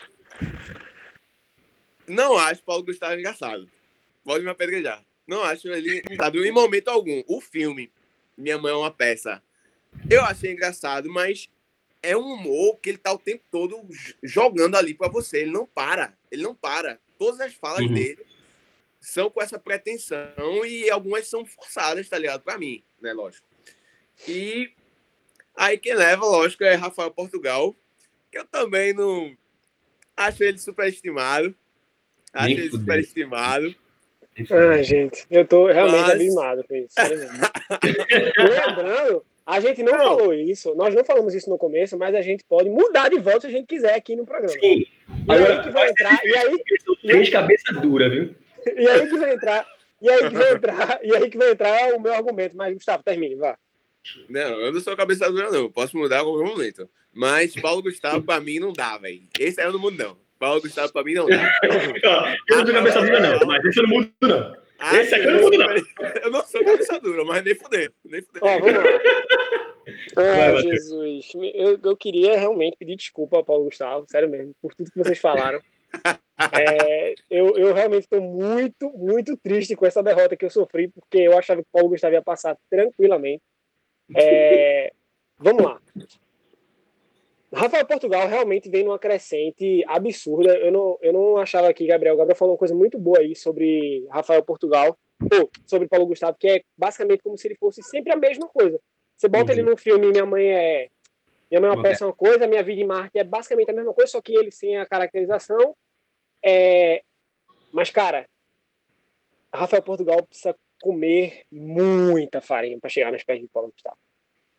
[2.09, 3.71] não acho Paulo Gustavo engraçado.
[4.25, 5.05] Pode me apedrejar.
[5.27, 7.23] Não acho ele engraçado em momento algum.
[7.27, 7.93] O filme,
[8.37, 9.43] Minha Mãe é uma Peça,
[10.09, 11.49] eu achei engraçado, mas
[12.03, 13.81] é um humor que ele tá o tempo todo
[14.23, 15.41] jogando ali para você.
[15.41, 16.13] Ele não para.
[16.31, 17.01] Ele não para.
[17.19, 17.95] Todas as falas uhum.
[17.95, 18.25] dele
[19.01, 22.43] são com essa pretensão e algumas são forçadas, tá ligado?
[22.43, 23.13] Para mim, né?
[23.13, 23.47] Lógico.
[24.29, 24.73] E
[25.55, 27.75] aí quem leva, lógico, é Rafael Portugal,
[28.31, 29.37] que eu também não
[30.17, 31.55] acho ele superestimado.
[32.33, 33.75] Acho ele superestimado.
[34.51, 36.11] Ah, gente, eu tô realmente Mas...
[36.11, 36.95] abismado com isso.
[38.39, 42.23] Lembrando, a gente não, não, falou isso, nós não falamos isso no começo, mas a
[42.23, 44.59] gente pode mudar de volta se a gente quiser aqui no programa.
[44.59, 44.87] Sim.
[44.87, 44.89] E
[45.29, 46.21] Agora, aí que vai entrar.
[46.25, 46.65] E aí,
[47.03, 48.35] três cabeça dura, viu?
[48.77, 49.67] E aí que vai entrar.
[50.01, 52.57] E aí que vai entrar, e aí que vai entrar o meu argumento.
[52.57, 53.57] Mas, Gustavo, termine, vá.
[54.29, 55.71] Não, eu não sou cabeça dura, não.
[55.71, 56.91] Posso mudar a qualquer momento.
[57.13, 59.23] Mas Paulo Gustavo, pra mim, não dá, velho.
[59.39, 60.24] Esse aí eu não mudo, não.
[60.45, 61.59] Paulo Gustavo, pra mim, não dá.
[62.51, 63.47] eu não sou cabeça dura, não.
[63.47, 64.57] Mas esse eu não mudo, não.
[64.79, 65.67] Ah, esse aqui eu não mudo, não.
[66.23, 67.91] Eu não sou cabeça dura, mas nem fudeu.
[68.05, 68.43] Nem fudeu.
[68.43, 68.83] Ó, vamos lá.
[70.17, 71.31] Ah, Jesus.
[71.53, 75.19] Eu, eu queria realmente pedir desculpa ao Paulo Gustavo, sério mesmo, por tudo que vocês
[75.19, 75.61] falaram.
[76.53, 81.19] É, eu, eu realmente estou muito, muito triste com essa derrota que eu sofri, porque
[81.19, 83.41] eu achava que o Paulo Gustavo ia passar tranquilamente.
[84.17, 84.93] É,
[85.39, 85.81] vamos lá.
[87.55, 90.57] Rafael Portugal realmente vem numa crescente absurda.
[90.59, 92.17] Eu não, eu não achava que Gabriel.
[92.17, 94.99] Gabriel falou uma coisa muito boa aí sobre Rafael Portugal,
[95.33, 98.81] ou sobre Paulo Gustavo, que é basicamente como se ele fosse sempre a mesma coisa.
[99.17, 99.59] Você bota uhum.
[99.59, 100.89] ele no filme Minha Mãe é.
[101.51, 103.95] Minha Mãe é uma peça uma coisa, Minha Vida em Marte é basicamente a mesma
[103.95, 105.77] coisa, só que ele sem a caracterização.
[106.45, 107.03] É...
[107.73, 108.27] Mas, cara,
[109.55, 113.97] Rafael Portugal precisa comer muita farinha para chegar nos pés de Paulo Gustavo.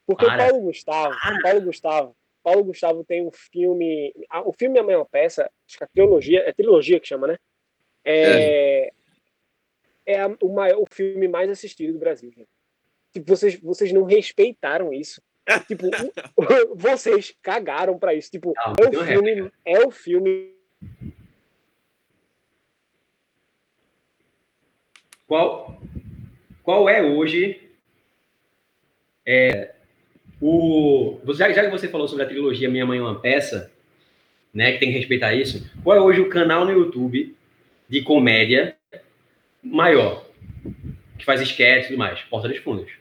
[0.06, 0.48] Porque Para.
[0.48, 4.14] Paulo Gustavo, Paulo Gustavo, Paulo Gustavo tem um filme,
[4.46, 7.38] o filme é uma peça, acho que a trilogia, é trilogia que chama, né?
[8.04, 8.92] É,
[10.06, 10.14] é.
[10.14, 12.32] é o, maior, o filme mais assistido do Brasil.
[12.32, 12.48] Gente.
[13.12, 15.24] Tipo, vocês, vocês não respeitaram isso.
[15.68, 15.86] tipo,
[16.78, 18.30] vocês cagaram para isso.
[18.30, 20.56] Tipo, não, é, o filme, é o filme.
[25.26, 25.82] Qual,
[26.62, 27.72] qual é hoje
[29.26, 29.75] é,
[30.42, 33.72] o, já, já que você falou sobre a trilogia Minha Mãe é uma Peça,
[34.54, 37.36] né, que tem que respeitar isso, qual é hoje o canal no YouTube
[37.90, 38.76] de comédia
[39.62, 40.26] maior,
[41.18, 42.22] que faz esquete e tudo mais?
[42.22, 42.92] Porta dos Fundos.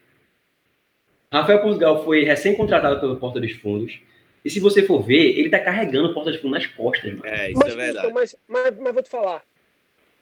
[1.32, 3.98] Rafael Portugal foi recém-contratado pelo Porta dos Fundos.
[4.44, 7.26] E se você for ver, ele tá carregando Porta dos Fundos nas costas, mano.
[7.26, 8.06] É, isso é mas, é verdade.
[8.06, 9.42] Então, mas, mas, mas, vou te falar.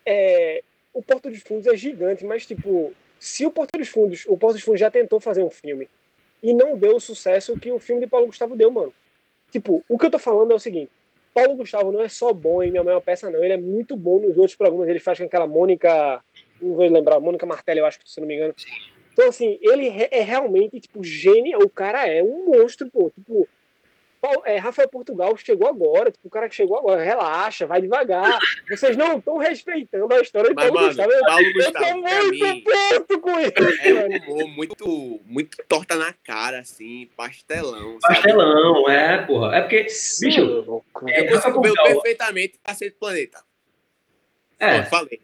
[0.06, 4.36] É, o Porta dos Fundos é gigante, mas, tipo, se o Porta dos Fundos, o
[4.38, 5.88] Porta dos Fundos já tentou fazer um filme
[6.42, 8.92] e não deu o sucesso que o filme de Paulo Gustavo deu, mano.
[9.50, 10.90] Tipo, o que eu tô falando é o seguinte:
[11.34, 13.42] Paulo Gustavo não é só bom em Minha Mãe é uma Peça, não.
[13.42, 14.88] Ele é muito bom nos outros programas.
[14.88, 16.22] Ele faz com aquela Mônica.
[16.60, 18.54] Não vou lembrar, Mônica Martelli, eu acho que se não me engano.
[19.12, 21.58] Então, assim, ele é realmente, tipo, gênio.
[21.58, 23.10] O cara é um monstro, pô.
[23.10, 23.48] Tipo,
[24.44, 28.38] é, Rafael Portugal chegou agora, tipo, o cara que chegou agora, relaxa, vai devagar.
[28.70, 31.10] Vocês não estão respeitando a história de Paulo Gustavo.
[31.26, 32.64] Paulo Gustavo, eu tô muito mim,
[32.98, 33.52] puto com isso.
[33.82, 33.94] É
[34.28, 37.98] um humor muito, muito torta na cara, assim, pastelão.
[38.00, 38.94] Pastelão, sabe?
[38.94, 39.56] é, porra.
[39.56, 39.86] É porque,
[40.20, 40.40] bicho,
[41.08, 43.42] é, eu consigo ver perfeitamente Cacete Planeta.
[44.60, 44.82] É.
[44.82, 45.20] Pô, falei.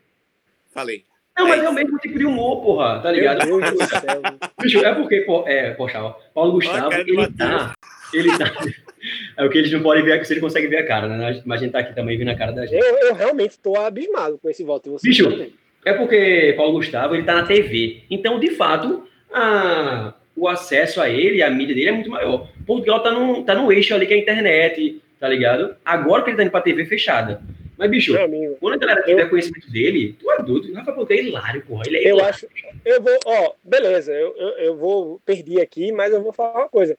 [0.73, 1.05] Falei.
[1.37, 3.47] Não, mas é o mesmo tipo de humor, porra, tá ligado?
[4.61, 6.01] Bicho, é porque, pô, é, poxa,
[6.35, 7.75] Paulo Gustavo, ele tá
[8.13, 8.53] Ele tá...
[9.37, 11.41] É o que eles não podem ver, se ele consegue ver a cara, né?
[11.45, 12.83] Mas a gente tá aqui também vendo a cara da gente.
[12.83, 14.91] Eu, eu realmente tô abismado com esse voto.
[14.93, 15.53] Você Bicho,
[15.85, 18.03] é porque Paulo Gustavo, ele tá na TV.
[18.11, 20.15] Então, de fato, a...
[20.37, 22.49] o acesso a ele, a mídia dele é muito maior.
[22.67, 25.77] Portugal tá no, tá no eixo ali que é a internet, tá ligado?
[25.85, 27.41] Agora que ele tá indo pra TV fechada.
[27.79, 28.13] Mas, bicho,
[28.59, 29.31] quando a galera tiver eu...
[29.31, 31.85] conhecimento dele, tu é adulto, o Rafa Ponte é hilário, porra.
[31.87, 32.31] Ele é eu hilário.
[32.35, 32.47] acho.
[32.85, 36.69] Eu vou, ó, beleza, eu, eu, eu vou perder aqui, mas eu vou falar uma
[36.69, 36.99] coisa.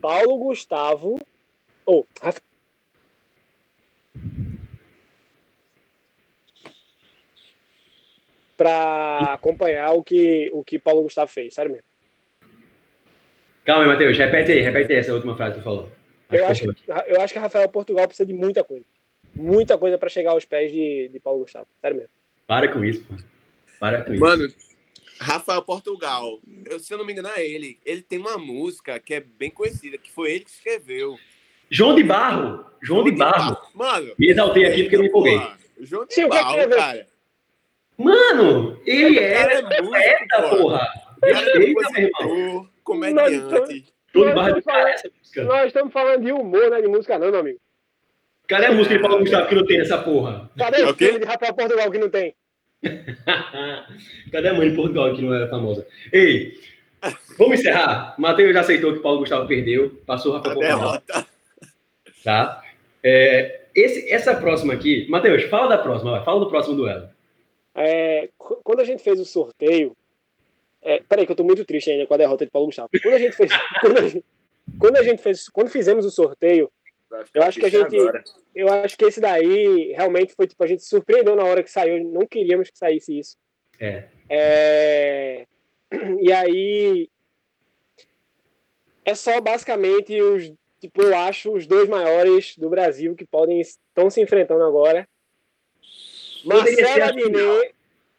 [0.00, 1.18] Paulo Gustavo.
[1.86, 2.40] Ou, oh, Rafa.
[8.56, 11.86] Pra acompanhar o que, o que Paulo Gustavo fez, sério mesmo.
[13.64, 15.88] Calma aí, Matheus, repete aí, repete aí essa última frase que tu falou.
[16.30, 16.64] eu acho,
[17.06, 18.84] eu acho que Rafael Portugal precisa de muita coisa
[19.34, 21.66] muita coisa para chegar aos pés de, de Paulo Gustavo.
[21.80, 22.10] Sério mesmo.
[22.46, 23.14] Para com isso, pô.
[23.78, 24.56] Para com Mano, isso.
[25.20, 27.78] Rafael Portugal, eu, se eu não me engano, é ele.
[27.84, 31.18] Ele tem uma música que é bem conhecida, que foi ele que escreveu.
[31.68, 32.64] João de Barro.
[32.80, 33.54] João, João de, Barro.
[33.54, 33.68] Barro.
[33.74, 34.14] Mano.
[34.18, 35.40] Me exaltei aqui porque eu me empolguei.
[35.80, 37.06] João de Sim, Barro, cara.
[37.98, 40.88] Mano, ele era é poeta, porra.
[41.22, 42.68] Respeita, meu irmão.
[42.82, 43.84] Comediante.
[44.14, 47.40] João de Barro é Nós estamos falando de humor, não é de música, não, meu
[47.40, 47.60] amigo.
[48.48, 50.50] Cadê a música de Paulo Gustavo que não tem essa porra?
[50.56, 52.34] Cadê o filme de Rafael Portugal que não tem?
[54.32, 55.86] Cadê a mãe de Portugal que não é famosa?
[56.12, 56.54] Ei,
[57.38, 58.14] vamos encerrar.
[58.18, 61.02] Matheus já aceitou que Paulo Gustavo perdeu, passou o Rafael Portugal.
[62.24, 62.62] Tá?
[63.02, 67.08] É, esse, essa próxima aqui, Matheus, fala da próxima, vai, fala do próximo duelo.
[67.74, 69.96] É, quando a gente fez o sorteio,
[70.82, 72.88] é, peraí que eu tô muito triste ainda com a derrota de Paulo Gustavo.
[73.02, 74.24] Quando a gente fez, quando a gente,
[74.78, 76.70] quando a gente fez, quando fizemos o sorteio,
[77.34, 77.96] eu acho que a gente.
[77.96, 78.24] Agora.
[78.54, 81.70] Eu acho que esse daí realmente foi tipo, a gente se surpreendeu na hora que
[81.70, 83.36] saiu, não queríamos que saísse isso.
[83.78, 84.08] É.
[84.28, 85.46] é...
[86.20, 87.08] E aí.
[89.04, 90.52] É só basicamente os.
[90.80, 95.06] Tipo, eu acho os dois maiores do Brasil que podem estão se enfrentando agora.
[96.44, 97.72] Marcela Diné,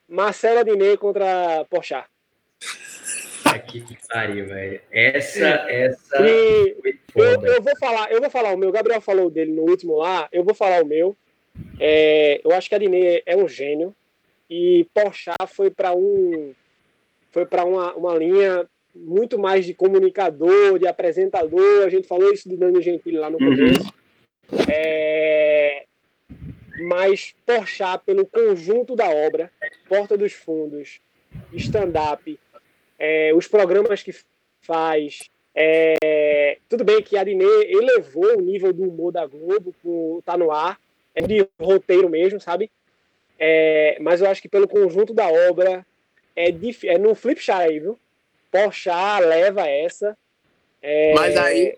[0.07, 2.07] Marcela Diné contra Porchat.
[3.79, 4.81] Que pariu, velho.
[4.91, 6.27] Essa, essa.
[6.27, 6.75] E
[7.15, 8.69] eu, eu, vou falar, eu vou falar o meu.
[8.69, 11.15] O Gabriel falou dele no último lá, eu vou falar o meu.
[11.79, 13.95] É, eu acho que a Adnê é um gênio.
[14.49, 16.53] E Porchat foi para um.
[17.31, 21.85] Foi para uma, uma linha muito mais de comunicador, de apresentador.
[21.85, 23.55] A gente falou isso do Dani Gentili lá no uhum.
[23.55, 23.93] começo.
[24.51, 24.59] Uhum.
[24.69, 25.85] É,
[26.81, 29.49] mas Porchat, pelo conjunto da obra,
[29.87, 30.99] Porta dos Fundos,
[31.53, 32.37] stand-up,
[33.01, 34.15] é, os programas que
[34.61, 35.21] faz.
[35.55, 40.37] É, tudo bem que a Adnê elevou o nível do humor da Globo com Tá
[40.37, 40.79] No Ar,
[41.15, 42.69] é de roteiro mesmo, sabe?
[43.39, 45.83] É, mas eu acho que pelo conjunto da obra
[46.35, 46.49] é,
[46.85, 47.97] é no flip chart aí, viu?
[48.51, 50.15] Porchat leva essa.
[50.79, 51.13] É...
[51.15, 51.75] Mas aí,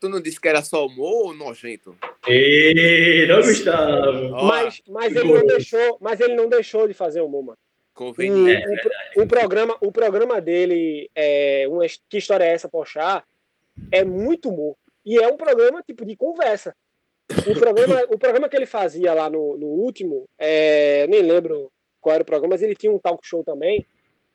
[0.00, 1.96] tu não disse que era só humor ou nojento?
[2.26, 4.30] Ei, não Gustavo.
[4.46, 7.58] Mas, mas, ele não deixou, mas ele não deixou de fazer humor, mano.
[7.96, 8.68] Conveniente.
[9.16, 13.24] O, o, o, programa, o programa dele, é, uma, Que História é essa, Pochá,
[13.90, 14.76] é muito humor.
[15.04, 16.76] E é um programa tipo de conversa.
[17.48, 22.14] O programa, o programa que ele fazia lá no, no último, é, nem lembro qual
[22.14, 23.84] era o programa, mas ele tinha um talk show também.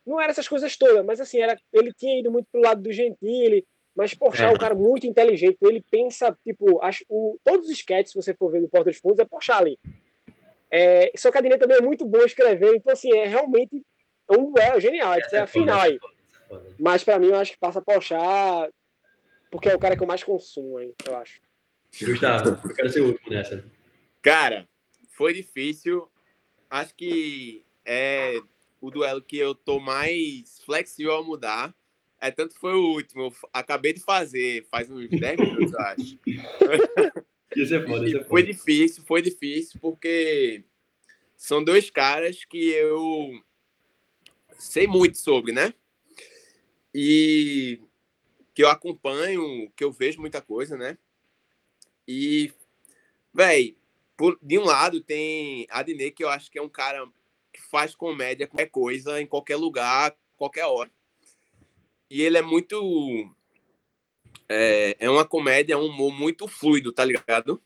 [0.05, 2.91] Não era essas coisas todas, mas assim, era, ele tinha ido muito pro lado do
[2.91, 3.63] Gentili,
[3.95, 5.57] mas Porchat é um cara muito inteligente.
[5.61, 8.97] Ele pensa, tipo, as, o, todos os sketches, se você for ver no Porta dos
[8.97, 9.77] Fundos, é Porchat ali.
[10.71, 13.83] É, só que a Adnet também é muito boa escrever, então assim, é realmente
[14.29, 15.99] um duelo genial, é a final aí.
[16.79, 18.69] Mas para mim eu acho que passa a Pochá,
[19.51, 21.41] porque é o cara que eu mais consumo aí, eu acho.
[22.01, 23.63] Gustavo, eu quero ser o último nessa.
[24.21, 24.67] Cara,
[25.09, 26.09] foi difícil.
[26.69, 28.39] Acho que é
[28.79, 31.75] o duelo que eu tô mais flexível a mudar.
[32.19, 33.23] É tanto que foi o último.
[33.23, 36.19] Eu acabei de fazer, faz uns 10 minutos, eu acho.
[37.55, 38.29] Isso é foda, isso é foda.
[38.29, 40.63] Foi difícil, foi difícil, porque
[41.35, 43.41] são dois caras que eu
[44.57, 45.73] sei muito sobre, né?
[46.93, 47.79] E
[48.53, 50.97] que eu acompanho, que eu vejo muita coisa, né?
[52.07, 52.51] E,
[53.33, 53.75] véi,
[54.41, 57.07] de um lado tem Adnê, que eu acho que é um cara
[57.51, 60.91] que faz comédia, qualquer coisa, em qualquer lugar, qualquer hora.
[62.09, 63.33] E ele é muito
[64.51, 67.61] é, é uma comédia, é um humor muito fluido, tá ligado?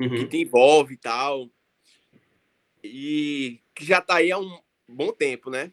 [0.00, 0.08] Uhum.
[0.10, 1.48] Que te envolve e tal.
[2.82, 4.58] E que já tá aí há um
[4.88, 5.72] bom tempo, né?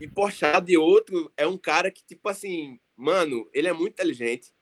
[0.00, 4.52] E Porchat de outro é um cara que, tipo assim, mano, ele é muito inteligente.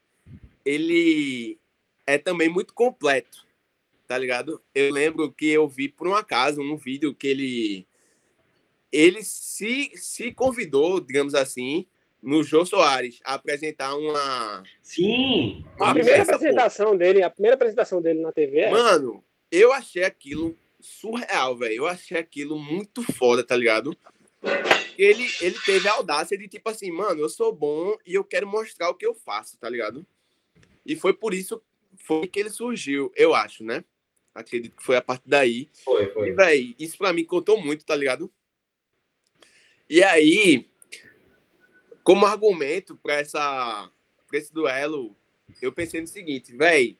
[0.64, 1.58] Ele
[2.06, 3.46] é também muito completo,
[4.06, 4.62] tá ligado?
[4.74, 7.86] Eu lembro que eu vi por um acaso um vídeo que ele
[8.92, 11.84] ele se, se convidou, digamos assim,
[12.24, 14.62] no Jô Soares apresentar uma.
[14.82, 15.64] Sim!
[15.78, 16.96] A primeira apresentação pô.
[16.96, 18.60] dele, a primeira apresentação dele na TV.
[18.60, 18.70] É...
[18.70, 19.22] Mano,
[19.52, 21.74] eu achei aquilo surreal, velho.
[21.74, 23.96] Eu achei aquilo muito foda, tá ligado?
[24.96, 28.46] Ele, ele teve a audácia de tipo assim, mano, eu sou bom e eu quero
[28.46, 30.06] mostrar o que eu faço, tá ligado?
[30.84, 31.62] E foi por isso
[31.96, 33.84] foi que ele surgiu, eu acho, né?
[34.34, 35.68] Acredito que foi a partir daí.
[35.84, 36.28] Foi, foi.
[36.28, 38.30] E, véi, isso pra mim contou muito, tá ligado?
[39.88, 40.66] E aí,
[42.04, 43.90] como argumento para essa
[44.28, 45.16] pra esse duelo,
[45.60, 46.96] eu pensei no seguinte, velho,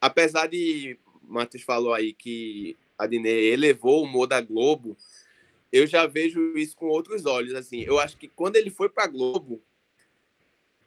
[0.00, 4.96] apesar de Matheus falou aí que a Diné elevou o humor da Globo,
[5.72, 7.80] eu já vejo isso com outros olhos, assim.
[7.82, 9.62] Eu acho que quando ele foi para Globo,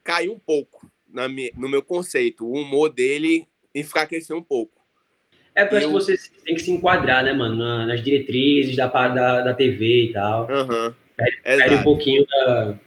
[0.03, 2.45] caiu um pouco na minha, no meu conceito.
[2.45, 4.82] O humor dele enfraqueceu um pouco.
[5.53, 5.91] É porque eu...
[5.91, 10.47] você tem que se enquadrar, né, mano, nas diretrizes da, da, da TV e tal.
[10.49, 10.93] Uhum.
[11.16, 12.80] Perde, perde um pouquinho da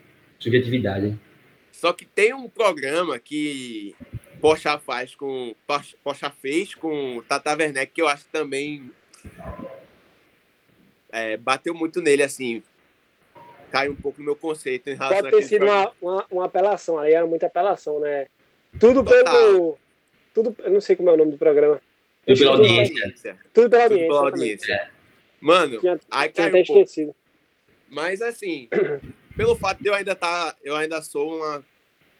[0.44, 1.18] subjetividade.
[1.72, 3.94] Só que tem um programa que
[4.40, 5.54] Poxa faz com
[6.02, 8.90] Poxa fez com Tata Werneck que eu acho que também
[11.10, 12.62] é, bateu muito nele assim.
[13.70, 16.98] Cai um pouco no meu conceito em relação Pode ter sido uma, uma, uma, apelação,
[16.98, 18.26] aí era muita apelação, né?
[18.78, 19.24] Tudo Total.
[19.24, 19.78] pelo.
[20.32, 21.80] Tudo, eu não sei como é o nome do programa.
[22.26, 23.38] Tudo pela audiência.
[23.52, 24.08] Tudo pela audiência.
[24.08, 24.90] Tudo pela audiência.
[25.40, 27.14] Mano, tinha, aí tinha caiu um esquecido.
[27.88, 28.68] Mas assim,
[29.36, 31.64] pelo fato de eu ainda tá, eu ainda sou uma,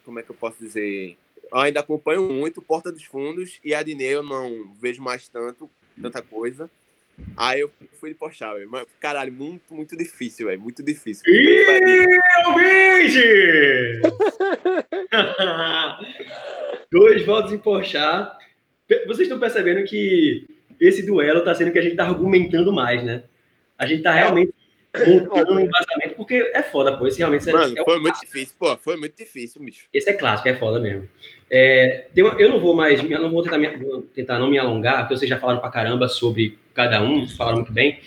[0.04, 1.16] como é que eu posso dizer?
[1.50, 5.70] Eu ainda acompanho muito Porta dos Fundos e a Dine eu não vejo mais tanto,
[6.00, 6.70] tanta coisa.
[7.36, 8.68] Aí eu fui de Pochá, velho.
[8.68, 10.60] Mas, caralho, muito, muito difícil, velho.
[10.60, 11.22] Muito difícil.
[11.26, 11.64] Ih,
[16.90, 18.36] Dois votos em Pochá.
[19.06, 20.44] Vocês estão percebendo que
[20.80, 23.22] esse duelo está sendo que a gente está argumentando mais, né?
[23.78, 24.63] A gente está realmente montando
[24.94, 27.06] um embasamento, porque é foda, pô.
[27.06, 28.76] Esse realmente Mano, é foi muito difícil, pô.
[28.76, 29.86] Foi muito difícil, bicho.
[29.92, 31.08] Esse é clássico, é foda mesmo.
[31.50, 34.58] É, uma, eu não vou mais, eu não vou tentar, me, vou tentar não me
[34.58, 38.00] alongar, porque vocês já falaram pra caramba sobre cada um, falaram muito bem.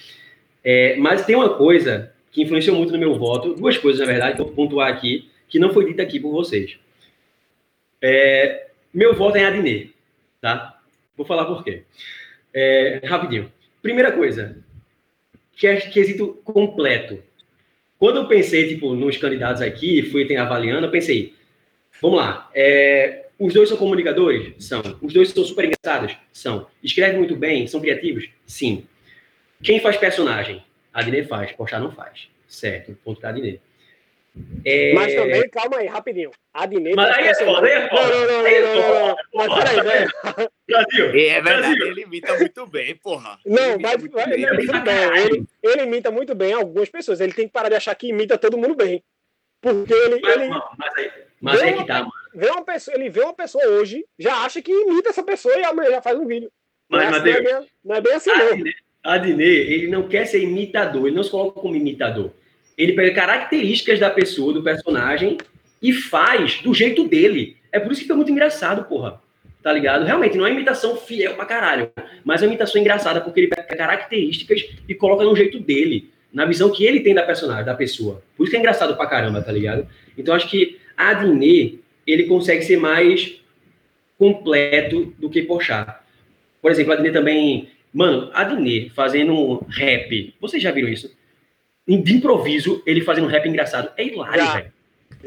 [0.64, 4.36] É, mas tem uma coisa que influenciou muito no meu voto, duas coisas, na verdade,
[4.36, 6.78] que eu vou pontuar aqui, que não foi dita aqui por vocês.
[8.02, 9.90] É, meu voto é em Adnê,
[10.40, 10.80] tá?
[11.16, 11.84] Vou falar por quê.
[12.54, 13.52] É, rapidinho.
[13.82, 14.58] Primeira coisa,
[15.58, 17.22] que é quesito completo.
[17.98, 21.34] Quando eu pensei, tipo, nos candidatos aqui, fui tem avaliando, eu pensei,
[22.00, 24.54] vamos lá, é, os dois são comunicadores?
[24.64, 24.82] São.
[25.02, 26.16] Os dois são super engraçados?
[26.32, 26.68] São.
[26.84, 27.66] Escrevem muito bem?
[27.66, 28.30] São criativos?
[28.46, 28.86] Sim.
[29.64, 30.64] Quem faz personagem?
[30.94, 32.30] A Adnê faz, Pochá não faz.
[32.48, 33.60] Certo, ponto da Adnê.
[34.66, 34.94] É...
[34.94, 36.32] Mas também, calma aí, rapidinho.
[36.54, 36.94] A Adnê.
[36.94, 38.08] Mas aí é foda, aí é foda.
[38.10, 39.16] Não, não, não, não, não, não.
[39.34, 40.12] Mas peraí, velho.
[40.68, 41.06] Brasil.
[41.06, 41.88] É verdade, Brasil.
[41.88, 43.40] ele imita muito bem, porra.
[43.46, 45.18] Não, mas ele, imita bem.
[45.26, 47.22] Ele, ele imita muito bem algumas pessoas.
[47.22, 49.02] Ele tem que parar de achar que imita todo mundo bem.
[49.62, 50.20] Porque ele.
[50.22, 50.48] Mas, ele...
[50.50, 51.12] Não, mas aí,
[51.42, 52.12] mas aí é que tá, mano.
[52.34, 55.64] Vê uma pessoa, ele vê uma pessoa hoje, já acha que imita essa pessoa e
[55.64, 56.52] amanhã já faz um vídeo.
[56.88, 58.64] Mas, mas não, é bem, não é bem assim, não.
[59.04, 62.32] Adnê, ele não quer ser imitador, ele não se coloca como imitador.
[62.78, 65.38] Ele pega características da pessoa, do personagem,
[65.82, 67.58] e faz do jeito dele.
[67.72, 69.22] É por isso que fica muito engraçado, porra.
[69.62, 70.06] Tá ligado?
[70.06, 71.92] Realmente, não é imitação fiel pra caralho,
[72.24, 76.46] mas é uma imitação engraçada, porque ele pega características e coloca no jeito dele, na
[76.46, 78.24] visão que ele tem da personagem, da pessoa.
[78.38, 79.88] Por isso que é engraçado pra caramba, tá ligado?
[80.18, 83.42] Então, acho que Adnê, ele consegue ser mais
[84.18, 86.02] completo do que Pochá.
[86.62, 87.70] Por exemplo, Adnê também...
[87.94, 91.12] Mano, Adnê fazendo um rap, vocês já viram isso?
[91.88, 93.92] De improviso, ele fazendo um rap engraçado.
[93.96, 94.74] É hilário, velho.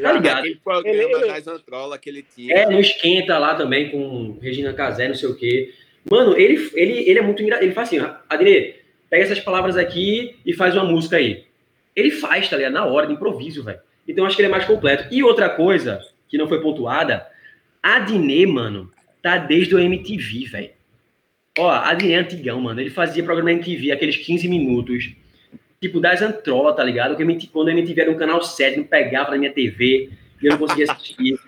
[0.00, 0.38] Tá ligado?
[0.38, 2.54] Aquele programa ele, das Antrola que ele tinha.
[2.54, 5.72] É, no Esquenta lá também com Regina Casé, não sei o quê.
[6.10, 7.64] Mano, ele, ele, ele é muito engraçado.
[7.64, 7.98] Ele faz assim,
[8.28, 8.76] Adnê,
[9.08, 11.44] pega essas palavras aqui e faz uma música aí.
[11.96, 12.72] Ele faz, tá ligado?
[12.72, 13.80] Na hora, de improviso, velho.
[14.06, 15.12] Então acho que ele é mais completo.
[15.12, 17.26] E outra coisa que não foi pontuada,
[17.82, 18.90] Adnê, mano,
[19.22, 20.70] tá desde o MTV, velho.
[21.58, 22.80] Ó, Adnê é antigão, mano.
[22.80, 25.12] Ele fazia programa MTV, aqueles 15 minutos
[25.80, 27.16] tipo, das antrolas, tá ligado?
[27.16, 30.10] Que quando a MTV era um canal sério, não pegava na minha TV
[30.42, 31.38] e eu não conseguia assistir.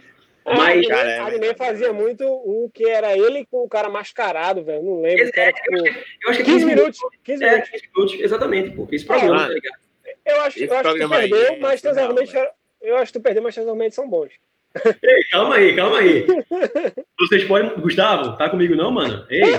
[0.45, 0.91] Mas.
[0.91, 4.83] A é, anime fazia muito um que era ele com o cara mascarado, velho.
[4.83, 5.25] Não lembro.
[5.25, 7.01] É, era, tipo, eu acho que 15, 15 minutos.
[7.23, 7.69] 15 minutos.
[7.69, 8.89] É, 15 minutos, exatamente, pô.
[8.91, 9.83] Esse programa, ah, tá ligado?
[10.25, 12.35] Eu acho, eu acho que tu perdeu, aí, mas teus argumentos.
[12.81, 14.33] Eu acho que tu perdeu, mas teus argumentos são bons.
[15.03, 16.27] Ei, calma aí, calma aí.
[17.19, 17.75] Vocês podem.
[17.81, 19.27] Gustavo, tá comigo não, mano?
[19.31, 19.53] Ei.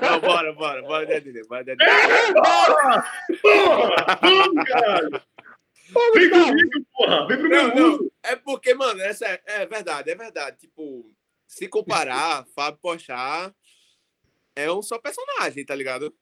[0.00, 1.84] Não, bora, bora, bora, Dedê, bora, Dedê.
[1.84, 3.04] É, bora!
[3.42, 4.18] Porra!
[4.22, 5.22] Vamos, caralho!
[6.14, 7.26] Vem comigo, porra!
[7.26, 8.12] Vem pro meu mundo!
[8.22, 10.58] É porque, mano, essa é, é, verdade, é verdade.
[10.58, 11.10] Tipo,
[11.46, 13.52] se comparar, Fábio Pochá
[14.56, 16.12] é um só personagem, tá ligado?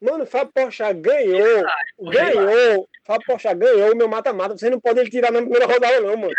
[0.00, 1.62] Mano, Fábio Porchat ganhou.
[2.10, 2.88] ganhou.
[3.04, 4.56] Fábio Porchat ganhou o meu mata-mata.
[4.56, 6.32] Vocês não podem tirar na primeira rodada, não, mano.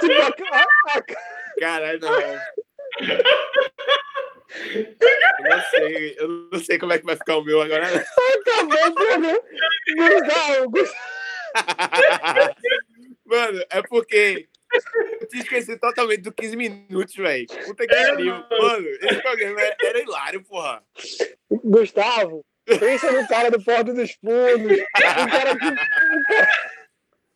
[0.00, 1.02] Tipo, a, a...
[1.58, 2.20] Caralho, não.
[4.58, 7.86] Eu não sei, eu não sei como é que vai ficar o meu agora.
[7.86, 9.40] Acabou o programa.
[9.96, 11.12] Gustavo, Gustavo.
[13.24, 14.48] Mano, é porque
[15.20, 17.46] eu tinha esquecido totalmente do 15 minutos, velho.
[17.46, 18.34] Puta que pariu.
[18.34, 20.82] Mano, esse programa era, era hilário, porra.
[21.50, 24.78] Gustavo, pensa no cara do Porto dos Fundos.
[24.78, 25.66] O cara que.
[25.66, 26.48] O cara,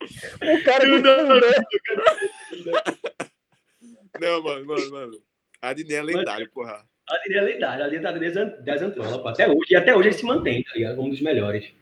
[0.03, 0.99] o cara que
[4.21, 5.23] Não, mano, mano, mano.
[5.61, 6.85] A Diné é lendário, porra.
[7.09, 7.85] A Diné é lendário.
[7.85, 8.11] A Diné tá
[8.85, 9.67] antrolas, até hoje.
[9.71, 11.01] E até hoje ele se mantém, tá ligado?
[11.01, 11.73] Um dos melhores.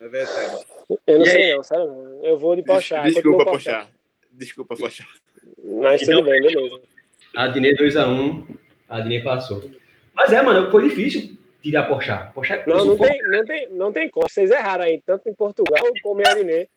[0.00, 0.64] É verdade.
[1.06, 1.56] Eu não e sei, aí?
[1.56, 2.20] não, sério.
[2.22, 3.02] Eu vou de Pochá.
[3.04, 3.88] Desculpa, Pochá.
[4.32, 5.06] Desculpa, Pochá.
[5.62, 6.80] Mas então, tudo bem, beleza.
[7.34, 8.56] A Diné 2x1,
[8.88, 9.70] a, a Diné passou.
[10.14, 12.30] Mas é, mano, foi difícil tirar Pochá.
[12.34, 14.28] Pochá é não, não tem, não, tem, não tem como.
[14.28, 16.68] Vocês erraram aí, tanto em Portugal como em Diné.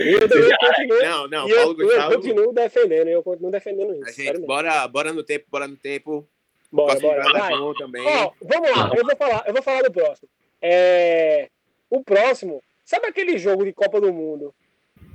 [0.00, 2.12] Eu, eu, continuo, não, não, eu, Paulo Gustavo.
[2.14, 4.08] Eu continuo defendendo, eu continuo defendendo isso.
[4.08, 6.26] A gente, bora, bora no tempo, bora no tempo.
[6.72, 7.22] Bora, bora.
[7.22, 7.52] Vai.
[7.76, 8.06] Também.
[8.06, 10.28] Ó, vamos lá, eu vou falar, eu vou falar do próximo.
[10.62, 11.50] É,
[11.90, 14.54] o próximo, sabe aquele jogo de Copa do Mundo?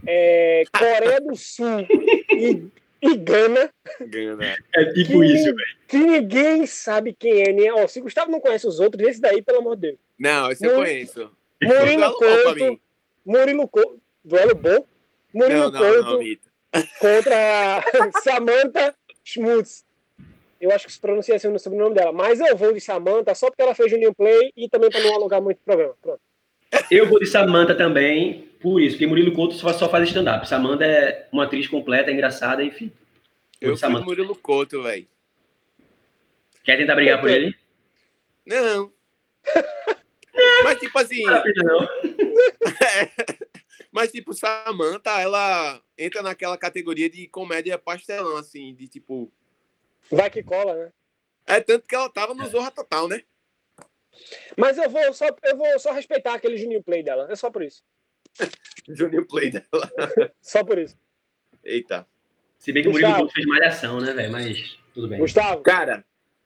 [0.06, 1.88] É, Coreia do Sul
[2.30, 2.68] e,
[3.02, 3.72] e Gana.
[4.02, 4.56] Gana.
[4.76, 5.78] É tipo que, isso, velho.
[5.88, 7.52] Que ninguém sabe quem é.
[7.52, 9.98] Nem, ó, se Gustavo não conhece os outros, esse daí, pelo amor de Deus.
[10.20, 11.32] Não, esse eu conheço.
[11.60, 12.85] Murilo Couto.
[13.26, 14.00] Murilo Couto.
[14.24, 14.86] Duelo bom.
[15.34, 17.84] Murilo não, não, Couto não, contra
[18.24, 19.84] Samantha Schmutz.
[20.60, 22.12] Eu acho que se pronuncia assim no sobrenome dela.
[22.12, 25.02] Mas eu vou de Samantha só porque ela fez o New Play e também para
[25.02, 25.96] não alugar muito programa.
[26.02, 26.22] Pronto.
[26.90, 30.48] Eu vou de Samantha também, por isso, porque Murilo Couto só, só faz stand-up.
[30.48, 32.92] Samantha é uma atriz completa, engraçada, enfim.
[33.62, 35.08] Eu, eu fui Murilo Couto, velho.
[36.64, 37.56] Quer tentar brigar por ele?
[38.46, 38.92] Não.
[40.64, 41.24] Mas, tipo assim.
[41.24, 41.88] Não.
[43.92, 49.32] Mas, tipo, Samantha, ela entra naquela categoria de comédia pastelão, assim, de tipo.
[50.12, 50.92] Vai que cola, né?
[51.48, 53.22] É tanto que ela tava no Zorra Total, né?
[54.58, 57.28] Mas eu vou só, eu vou só respeitar aquele Juninho Play dela.
[57.30, 57.84] É só por isso.
[58.88, 59.92] Juninho Play dela.
[60.42, 60.98] só por isso.
[61.64, 62.08] Eita.
[62.58, 63.14] Se bem que Gustavo.
[63.14, 64.32] o Murilo fez malhação, né, velho?
[64.32, 65.20] Mas tudo bem.
[65.20, 65.62] Gustavo.
[65.62, 66.04] Cara.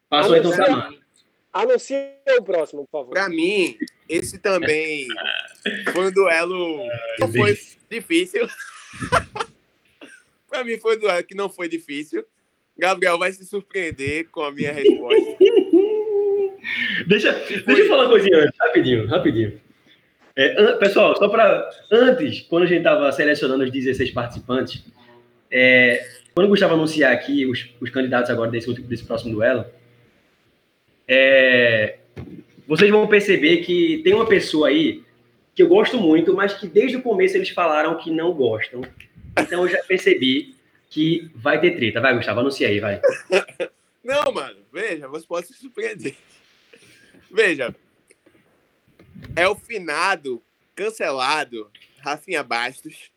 [0.09, 0.98] Passou então Samanta.
[1.51, 3.11] Anuncia o próximo, por favor.
[3.11, 3.75] Pra mim,
[4.07, 5.07] esse também
[5.91, 7.57] foi um duelo que não foi
[7.89, 8.47] difícil.
[10.47, 12.23] pra mim foi um duelo que não foi difícil.
[12.77, 15.37] Gabriel vai se surpreender com a minha resposta.
[17.07, 19.61] deixa, deixa eu falar uma coisinha antes, rapidinho, rapidinho.
[20.35, 24.85] É, pessoal, só para antes, quando a gente estava selecionando os 16 participantes,
[25.51, 29.65] é, quando o Gustavo anunciar aqui os, os candidatos agora desse, desse próximo duelo,
[31.09, 31.97] é,
[32.67, 35.03] vocês vão perceber que tem uma pessoa aí
[35.55, 38.81] que eu gosto muito, mas que desde o começo eles falaram que não gostam.
[39.37, 40.55] Então eu já percebi
[40.87, 41.99] que vai ter treta.
[41.99, 43.01] Vai, Gustavo, anuncia aí, vai.
[44.03, 46.15] Não, mano, veja, você pode se surpreender.
[47.29, 47.75] Veja,
[49.35, 50.41] é o finado,
[50.73, 53.11] cancelado, Rafinha Bastos,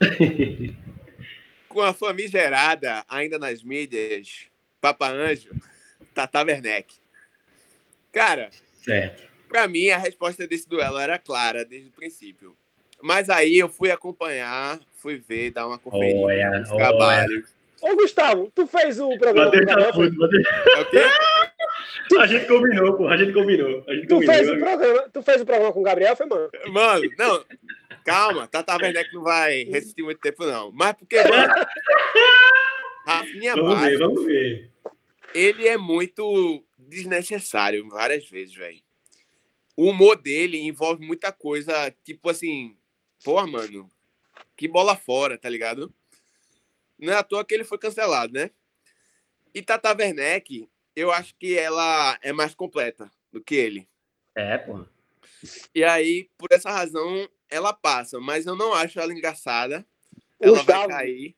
[1.68, 4.46] com a famigerada, ainda nas mídias,
[4.80, 5.50] Papa Anjo,
[6.14, 7.03] Tata Werneck.
[8.14, 8.48] Cara,
[8.84, 9.24] certo.
[9.48, 12.56] pra mim a resposta desse duelo era clara desde o princípio.
[13.02, 17.52] Mas aí eu fui acompanhar, fui ver, dar uma conferida olha, nos trabalhos.
[17.82, 19.50] Ô, Gustavo, tu fez o programa.
[19.50, 20.46] Bater tá puto, bater...
[20.96, 21.34] É?
[22.18, 23.08] A gente combinou, pô.
[23.08, 23.84] A gente combinou.
[23.88, 26.26] A gente tu, combinou, fez o programa, tu fez o programa com o Gabriel, foi,
[26.26, 26.50] mano?
[26.68, 27.44] Mano, não.
[28.04, 30.70] Calma, Tata Werneck não vai resistir muito tempo, não.
[30.72, 31.52] Mas porque, mano.
[33.06, 34.70] Rafinha Vamos ver, vamos ver.
[35.34, 38.82] Ele é muito desnecessário várias vezes, velho.
[39.76, 42.76] O humor dele envolve muita coisa, tipo assim,
[43.24, 43.90] pô, mano,
[44.56, 45.92] que bola fora, tá ligado?
[46.98, 48.50] Não é à toa que ele foi cancelado, né?
[49.52, 53.88] E Tata Werneck, eu acho que ela é mais completa do que ele.
[54.34, 54.84] É, pô.
[55.74, 58.20] E aí, por essa razão, ela passa.
[58.20, 59.86] Mas eu não acho ela engraçada.
[60.40, 60.88] Ela Gustavo.
[60.88, 61.36] vai cair.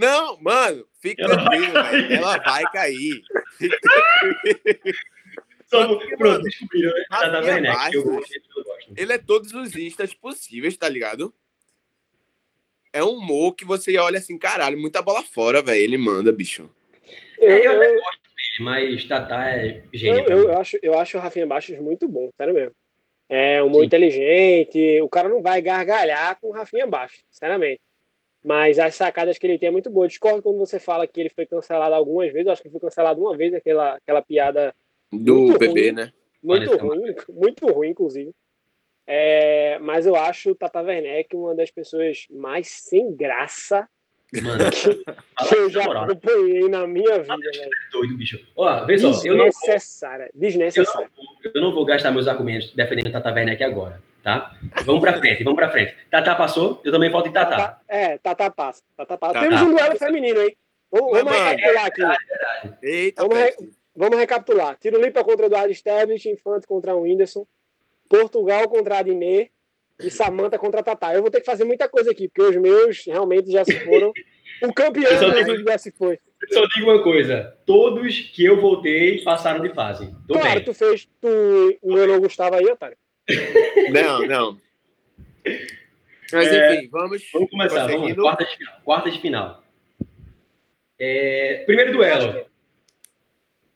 [0.00, 2.12] Não, mano, fica tranquilo, velho.
[2.14, 3.20] Ela vai cair.
[5.70, 6.92] pronto, descobriram.
[6.92, 7.04] Né?
[7.92, 8.92] Eu gosto, eu gosto.
[8.96, 11.34] Ele é todos os istas possíveis, tá ligado?
[12.92, 15.80] é um humor que você olha assim, caralho, muita bola fora, velho.
[15.80, 16.68] Ele manda, bicho.
[17.38, 20.24] Eu, eu, eu gosto dele, mas Tatá é gênio.
[20.28, 22.74] Eu, eu, acho, eu acho o Rafinha Baixos muito bom, sério mesmo.
[23.28, 23.86] É um humor Sim.
[23.86, 25.00] inteligente.
[25.02, 27.80] O cara não vai gargalhar com o Rafinha Baixos, sinceramente.
[28.42, 30.08] Mas as sacadas que ele tem é muito boa.
[30.08, 32.46] Discordo quando você fala que ele foi cancelado algumas vezes.
[32.46, 34.74] Eu acho que foi cancelado uma vez aquela, aquela piada.
[35.12, 36.12] Do bebê, ruim, né?
[36.42, 38.32] Muito ruim, muito ruim, inclusive.
[39.06, 43.88] É, mas eu acho o Tata Werneck uma das pessoas mais sem graça
[44.32, 47.70] Mano, que, que eu já acompanhei na minha vida, velho.
[47.90, 48.40] Doido, bicho.
[48.54, 51.10] Ó, vê só, eu não, desnecessária, desnecessária.
[51.16, 54.56] Eu não, eu não vou gastar meus argumentos defendendo o Tata Werneck agora, tá?
[54.84, 55.94] Vamos pra frente, vamos pra frente.
[56.10, 57.32] Tata passou, eu também volto em.
[57.32, 58.82] Tata é, Tata passa.
[58.96, 59.34] Tata passa.
[59.34, 59.46] Tata.
[59.46, 60.56] Temos um duelo feminino aí.
[60.90, 62.02] Vamos, vamos recapitular aqui.
[62.02, 63.54] É Eita, vamos, re,
[63.94, 64.76] vamos recapitular.
[64.80, 67.46] Tiro Lipa contra Eduardo Stebbins, Infante contra o Whindersson,
[68.08, 69.52] Portugal contra a Adnet,
[70.02, 71.14] e Samanta contra Tatá.
[71.14, 74.12] Eu vou ter que fazer muita coisa aqui, porque os meus realmente já se foram.
[74.62, 76.18] O campeão, inclusive, já se foi.
[76.42, 80.14] Eu só digo uma coisa: todos que eu voltei passaram de fase.
[80.28, 80.64] Tô claro, bem.
[80.64, 81.08] tu fez.
[81.18, 82.96] Tu, o meu não gostava aí, otário.
[83.90, 84.58] Não, não.
[86.32, 87.28] Mas é, enfim, vamos.
[87.32, 87.86] Vamos começar.
[87.86, 88.80] Vamos, quarta de final.
[88.84, 89.64] Quarta de final.
[90.98, 92.46] É, primeiro duelo.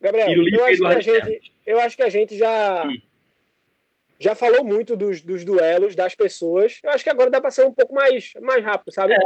[0.00, 2.84] Gabriel, eu acho, que a gente, eu acho que a gente já.
[2.86, 3.00] Hum
[4.18, 6.80] já falou muito dos, dos duelos, das pessoas.
[6.82, 9.14] Eu acho que agora dá para ser um pouco mais, mais rápido, sabe?
[9.14, 9.18] É,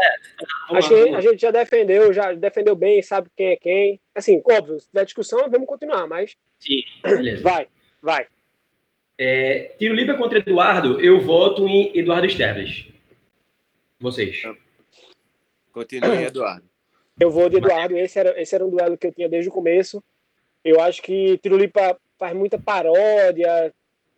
[0.76, 4.00] acho que a gente já defendeu, já defendeu bem, sabe quem é quem.
[4.14, 6.36] Assim, óbvio, se tiver discussão, vamos continuar, mas.
[6.58, 7.42] Sim, beleza.
[7.42, 7.68] Vai,
[8.02, 8.26] vai.
[9.18, 9.74] É,
[10.16, 12.86] contra Eduardo, eu voto em Eduardo Sterbles.
[13.98, 14.42] Vocês.
[15.72, 16.68] Continue, Eduardo.
[17.18, 19.52] Eu vou de Eduardo, esse era, esse era um duelo que eu tinha desde o
[19.52, 20.02] começo.
[20.64, 23.72] Eu acho que Tirulipa faz muita paródia,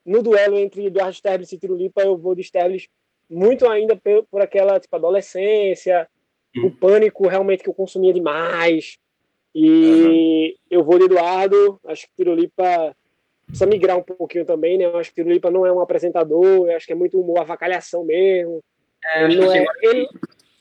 [0.04, 2.88] no duelo entre Eduardo Sterbles e Tirulipa, eu vou de Sterbles
[3.28, 6.08] muito ainda por, por aquela tipo, adolescência,
[6.56, 6.66] uhum.
[6.66, 8.98] o pânico realmente que eu consumia demais.
[9.54, 10.54] E uhum.
[10.70, 12.94] eu vou de Eduardo, acho que Tirulipa
[13.50, 14.84] precisa migrar um pouquinho também, né?
[14.84, 18.04] Eu acho que Tirulipa não é um apresentador, eu acho que é muito humor, avacalhação
[18.04, 18.62] mesmo.
[19.04, 20.08] É, ele não é, ele,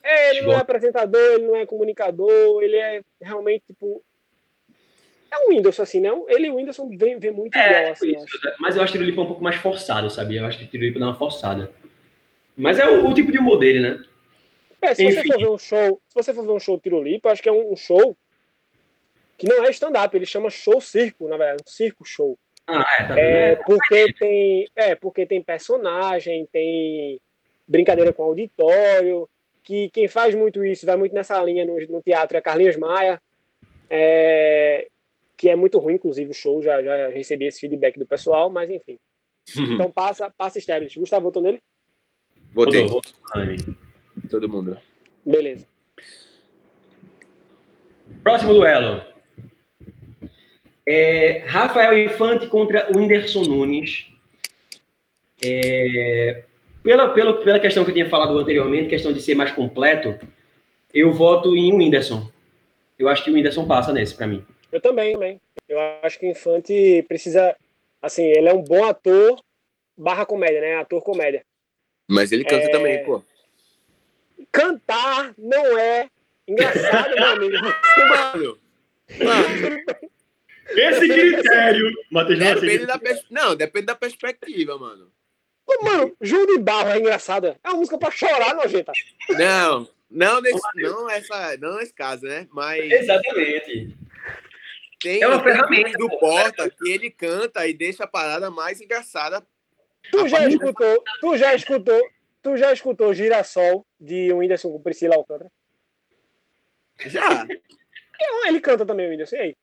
[0.04, 4.02] é, ele não é apresentador, ele não é comunicador, ele é realmente tipo
[5.32, 6.10] é o Whindersson, assim, né?
[6.28, 8.12] Ele e o Whindersson vê, vê muito é, igual, assim.
[8.12, 10.42] Isso, eu mas eu acho que o Tirulipa é um pouco mais forçado, sabia?
[10.42, 11.72] Eu acho que o Tirulipa dá uma forçada.
[12.58, 14.04] Mas é o, o, tipo de humor dele, né?
[14.82, 15.22] É, se Enfim.
[15.22, 17.50] você for ver um show, se você for ver um show do Tirulipa, acho que
[17.50, 18.18] é um, um show
[19.38, 22.38] que não é stand-up, ele chama show circo, na verdade, um circo show.
[22.70, 27.20] Ah, é, tá é, porque tem, é, porque tem personagem, tem
[27.68, 29.28] brincadeira com auditório,
[29.64, 33.20] que quem faz muito isso, vai muito nessa linha no, no teatro é Carlinhos Maia.
[33.90, 34.88] É,
[35.36, 38.70] que é muito ruim, inclusive o show, já, já recebi esse feedback do pessoal, mas
[38.70, 39.00] enfim.
[39.58, 39.74] Uhum.
[39.74, 41.00] Então passa, passa establishment.
[41.00, 41.62] Gustavo, votou nele?
[42.54, 42.86] Votei.
[44.30, 44.78] Todo mundo.
[45.26, 45.66] Beleza.
[48.22, 49.02] Próximo duelo.
[50.92, 54.08] É, Rafael Infante contra o Whindersson Nunes.
[55.40, 56.42] É,
[56.82, 60.18] pela, pela, pela questão que eu tinha falado anteriormente, questão de ser mais completo,
[60.92, 62.28] eu voto em Whindersson.
[62.98, 64.44] Eu acho que o Whindersson passa nesse, para mim.
[64.72, 65.40] Eu também, também.
[65.68, 67.56] Eu acho que o Infante precisa.
[68.02, 69.40] Assim, ele é um bom ator
[69.96, 70.78] barra comédia, né?
[70.78, 71.46] Ator comédia.
[72.08, 72.72] Mas ele canta é...
[72.72, 73.22] também, pô.
[74.52, 76.10] Cantar não é
[76.48, 77.58] engraçado, meu amigo.
[78.10, 78.58] Mano,
[79.20, 80.10] mano.
[80.72, 83.26] Esse critério, Matheus depende da pers...
[83.30, 85.12] Não, depende da perspectiva, mano.
[85.66, 87.48] Pô, mano, João de Barro é engraçado.
[87.48, 88.92] É uma música pra chorar, nojenta.
[89.30, 92.48] Não, não nesse, não essa, não nesse caso, né?
[92.52, 92.92] Mas.
[92.92, 93.96] Exatamente.
[95.00, 99.46] Tem, é uma ferramenta do Porta que ele canta e deixa a parada mais engraçada.
[100.12, 102.10] Tu já escutou, tu já escutou,
[102.42, 105.52] tu já escutou Girassol de Whindersson com Priscila Alcântara?
[107.06, 107.46] Já.
[108.20, 109.58] É, ele canta também o Whindersson, e aí?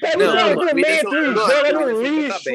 [0.00, 2.50] Pega não, o argumento e joga no lixo.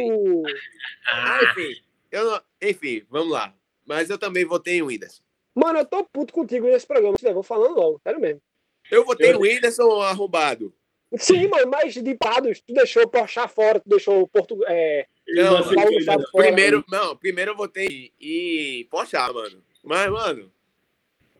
[1.12, 1.82] Ah, enfim,
[2.12, 3.54] eu não, enfim, vamos lá.
[3.86, 5.24] Mas eu também votei em Whindersson.
[5.54, 7.16] Mano, eu tô puto contigo nesse programa.
[7.34, 8.42] Vou falando logo, sério mesmo.
[8.90, 10.74] Eu votei em Whindersson arrombado.
[11.18, 14.58] Sim, mano, mas de pados, tu deixou o Porsche fora, tu deixou o Porto.
[14.68, 19.62] É, não, não, fora, primeiro, não, primeiro eu votei e Porsche, mano.
[19.84, 20.52] Mas, mano,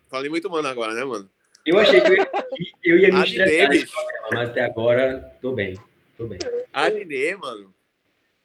[0.10, 1.30] falei muito mano agora, né, mano?
[1.66, 2.28] Eu achei que eu,
[2.84, 3.70] eu ia me estressar
[4.32, 5.78] mas até agora tô bem,
[6.22, 6.38] tô bem.
[6.72, 7.74] ADD, mano.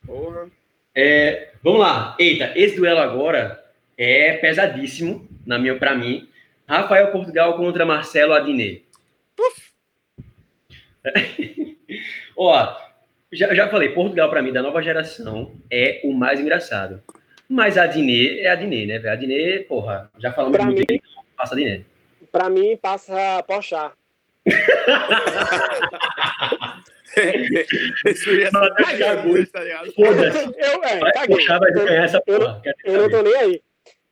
[0.05, 0.49] Porra.
[0.95, 2.17] É, vamos lá.
[2.19, 3.63] Eita, esse duelo agora
[3.99, 6.29] é pesadíssimo, na minha, pra mim.
[6.67, 8.85] Rafael Portugal contra Marcelo Adnet.
[9.37, 9.73] Puf.
[12.37, 12.77] Ó,
[13.33, 17.03] já, já falei, Portugal, para mim, da nova geração, é o mais engraçado.
[17.49, 19.13] Mas a Diné é a Diné, né, velho?
[19.13, 21.01] A Diné, porra, já falamos pra muito, mim,
[21.37, 21.85] passa a Diné.
[22.33, 23.93] Pra mim, passa Pochá.
[29.93, 30.45] Foda-se.
[30.45, 31.47] Eu, é, caguei.
[32.27, 33.63] Eu, eu, eu não tô nem aí.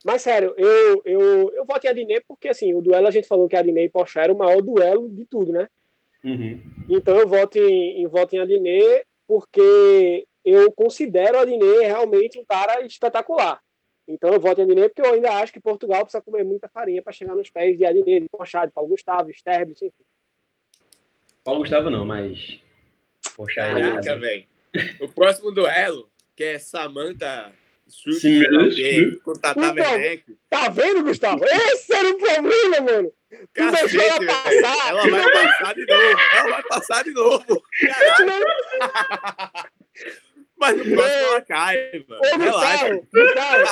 [0.05, 3.49] Mas sério, eu, eu, eu voto em Adnet porque assim, o duelo a gente falou
[3.49, 5.67] que Adnet e Pochá era o maior duelo de tudo, né?
[6.23, 6.61] Uhum.
[6.87, 12.85] Então eu voto em, em, voto em Adnet porque eu considero Adnet realmente um cara
[12.85, 13.59] espetacular.
[14.07, 17.01] Então eu voto em Adnet porque eu ainda acho que Portugal precisa comer muita farinha
[17.01, 20.03] para chegar nos pés de Adnet, de Pochá, de Paulo Gustavo, Sterbis, enfim.
[21.43, 22.59] Paulo Gustavo não, mas.
[23.35, 24.45] Poxa, Caraca, velho.
[24.99, 27.53] O próximo duelo, que é Samantha
[27.87, 28.41] Sim,
[29.23, 30.37] com Tata então, Werneck.
[30.49, 31.45] Tá vendo, Gustavo?
[31.45, 33.13] Esse era o problema, mano.
[33.53, 34.89] Cacete, ela, passar.
[34.89, 36.19] ela vai passar de novo.
[36.33, 37.63] Ela vai passar de novo.
[40.57, 42.21] Mas no próximo ela cai, mano.
[42.21, 43.63] Ô, Gustavo, Gustavo,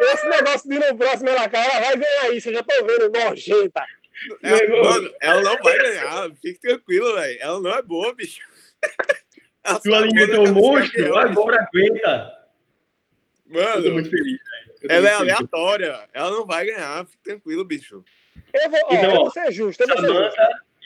[0.00, 2.50] esse negócio de no próximo ela cai, ela vai ganhar isso.
[2.50, 3.84] Eu já tô vendo, nojenta.
[4.42, 6.30] Ela, mano, ela não vai ganhar.
[6.40, 7.38] Fique tranquilo, velho.
[7.40, 8.40] Ela não é boa, bicho.
[9.82, 12.44] Tu alimentou o monstro, agora aguenta.
[13.46, 14.40] Mano, muito feliz.
[14.88, 16.08] Ela é aleatória.
[16.12, 17.06] Ela não vai ganhar.
[17.06, 18.04] Fique tranquilo, bicho.
[18.52, 19.82] Eu vou, ó, então, eu vou ser justo.
[19.82, 20.40] Eu vou ser justo.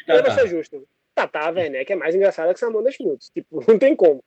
[0.07, 0.89] Eu vou ser justo.
[1.15, 3.31] Tata Werneck é mais engraçada que Samanda Schmutz.
[3.31, 4.23] Tipo, não tem como.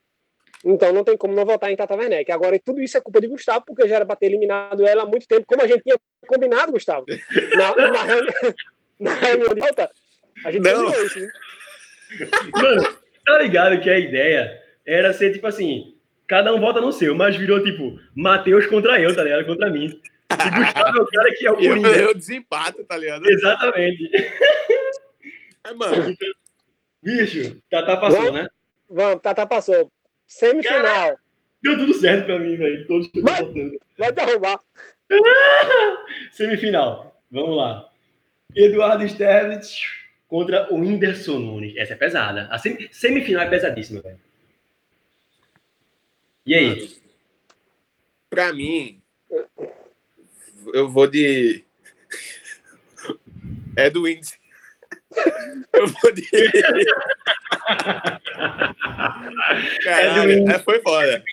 [0.63, 2.31] Então não tem como não votar em Tata Werneck.
[2.31, 5.05] Agora, tudo isso é culpa de Gustavo, porque já era para ter eliminado ela há
[5.05, 5.97] muito tempo, como a gente tinha
[6.27, 7.05] combinado, Gustavo.
[7.55, 8.05] Na, na,
[8.99, 9.89] na reunião de volta.
[10.45, 11.05] A gente não.
[11.05, 11.31] isso, né?
[12.53, 15.95] Mano, tá ligado que a ideia era ser tipo assim:
[16.27, 19.45] cada um vota no seu, mas virou tipo Matheus contra eu, tá ligado?
[19.45, 19.99] Contra mim.
[20.31, 21.89] E Gustavo é o cara que é o Coringa.
[21.89, 23.29] Eu, eu desempate, tá ligado?
[23.29, 24.09] Exatamente.
[25.63, 26.15] É, mano.
[27.03, 28.47] Bicho, Tata passou, vamos, né?
[28.89, 29.91] Vamos, Tata passou.
[30.25, 30.81] Semifinal.
[30.81, 31.17] Cara,
[31.61, 32.87] deu tudo certo pra mim, velho.
[32.87, 33.53] Todos vai,
[33.97, 34.59] vai derrubar.
[36.31, 37.21] Semifinal.
[37.29, 37.89] Vamos lá.
[38.55, 40.00] Eduardo Sterlitz
[40.31, 41.75] contra o Whindersson Nunes.
[41.75, 42.47] Essa é pesada.
[42.49, 44.17] A semifinal é pesadíssima, velho.
[46.45, 46.95] E aí?
[48.29, 49.01] Pra mim,
[50.73, 51.65] eu vou de.
[53.75, 54.39] É do Whindersson.
[55.73, 56.25] Eu vou de.
[59.83, 61.23] Caralho, é, foi foda.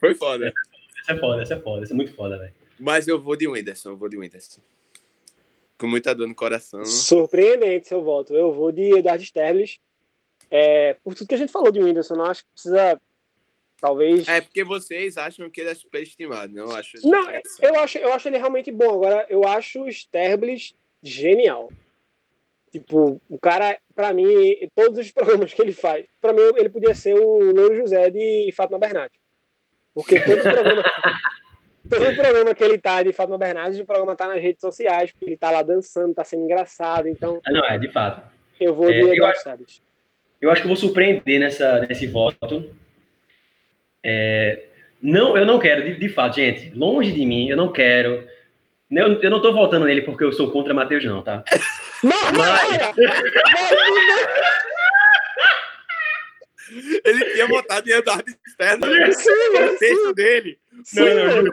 [0.00, 0.52] Foi foda.
[1.00, 2.52] Essa é foda, essa é foda, essa é muito foda, velho.
[2.78, 4.60] Mas eu vou de Whindersson, eu vou de Whindersson.
[5.84, 6.82] Com muita dor no coração.
[6.86, 8.34] Surpreendente seu voto.
[8.34, 9.68] Eu vou de Eduardo Sterling.
[10.50, 12.98] É, por tudo que a gente falou de Whindersson, não acho que precisa.
[13.78, 14.26] Talvez.
[14.26, 17.06] É porque vocês acham que ele é superestimado, não acho.
[17.06, 17.30] Não,
[17.60, 18.94] eu acho, eu acho ele realmente bom.
[18.94, 21.70] Agora, eu acho o Sterblis genial.
[22.72, 24.26] Tipo, o cara, pra mim,
[24.74, 28.50] todos os programas que ele faz, pra mim, ele podia ser o Louro José de
[28.56, 29.20] Fátima Bernardes.
[29.92, 30.82] Porque todo programa,
[31.88, 35.26] todo programa que ele tá de Fátima Bernardes, o programa tá nas redes sociais, porque
[35.26, 37.40] ele tá lá dançando, tá sendo engraçado, então...
[37.46, 38.22] Ah, não, é, de fato.
[38.60, 39.48] Eu vou é, de eu, acho,
[40.40, 42.70] eu acho que eu vou surpreender nessa, nesse voto.
[44.02, 44.64] É,
[45.02, 48.26] não, eu não quero, de, de fato, gente, longe de mim, eu não quero
[48.90, 51.42] eu, eu não tô votando nele porque eu sou contra Matheus, não, tá?
[52.02, 52.94] Não, Mas...
[57.04, 58.86] Ele tinha votado em Eduardo Externo.
[58.86, 60.58] o texto dele.
[60.82, 61.52] Sim, não, não,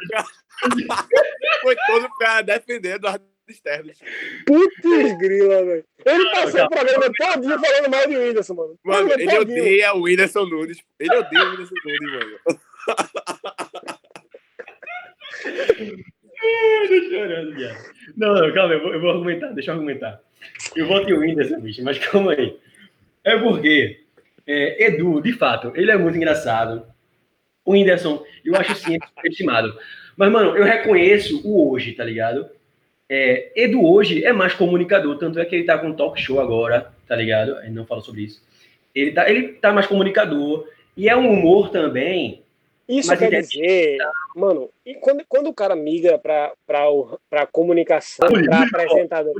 [1.62, 3.92] Foi todo pra defender Eduardo Externo.
[4.46, 5.86] Putz, grila, velho.
[6.06, 8.80] Ele passou o programa todinho falando mal de Whindersson, mano.
[8.84, 9.42] Mano, ele todinho.
[9.42, 10.78] odeia o Whindersson Nunes.
[11.00, 12.40] Ele odeia o Whindersson Nunes, mano.
[16.88, 17.78] tô chorando, viado.
[18.18, 20.22] Não, não, calma, eu vou, eu vou, argumentar, deixa eu argumentar.
[20.76, 22.58] Eu voto em Whindersson, bicho, mas calma aí.
[23.24, 24.02] É porque
[24.48, 26.91] é, Edu, de fato, ele é muito engraçado.
[27.66, 29.78] O Whindersson, eu acho sim estimado.
[30.18, 32.50] Mas, mano, eu reconheço o hoje, tá ligado?
[33.08, 36.40] É, Edu hoje é mais comunicador, tanto é que ele tá com um talk show
[36.40, 37.60] agora, tá ligado?
[37.60, 38.42] Ele não fala sobre isso.
[38.96, 40.68] Ele tá, ele tá mais comunicador.
[40.96, 42.42] E é um humor também
[42.92, 44.00] isso quer dizer,
[44.36, 46.54] mano, e quando, quando o cara migra para
[47.30, 49.34] para comunicação, para apresentador.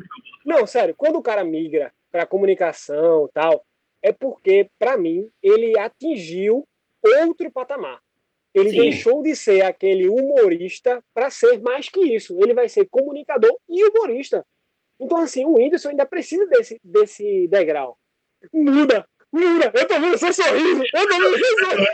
[0.46, 3.66] Não, sério, quando o cara migra para comunicação tal,
[4.02, 6.66] é porque, para mim, ele atingiu
[7.04, 8.00] outro patamar.
[8.54, 8.78] Ele Sim.
[8.82, 12.38] deixou de ser aquele humorista para ser mais que isso.
[12.42, 14.46] Ele vai ser comunicador e humorista.
[15.00, 17.98] Então, assim, o Whindersson ainda precisa desse, desse degrau.
[18.54, 21.88] Muda, muda, eu tô vendo seu sorriso, eu tô vendo seu sorriso.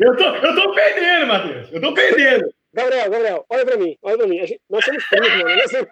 [0.00, 1.72] Eu tô, eu tô perdendo, Matheus.
[1.72, 2.54] Eu tô perdendo.
[2.72, 4.46] Gabriel, Gabriel, olha pra mim, olha pra mim.
[4.46, 5.56] Gente, nós somos primos, mano.
[5.56, 5.88] Nós somos...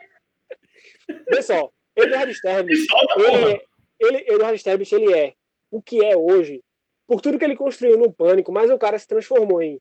[1.27, 2.87] Pessoal, Eduardo Sterblich,
[3.17, 3.61] ele,
[4.01, 5.35] ele, Eduardo Sterblich, ele é
[5.71, 6.63] o que é hoje,
[7.07, 9.81] por tudo que ele construiu no Pânico, mas o cara se transformou em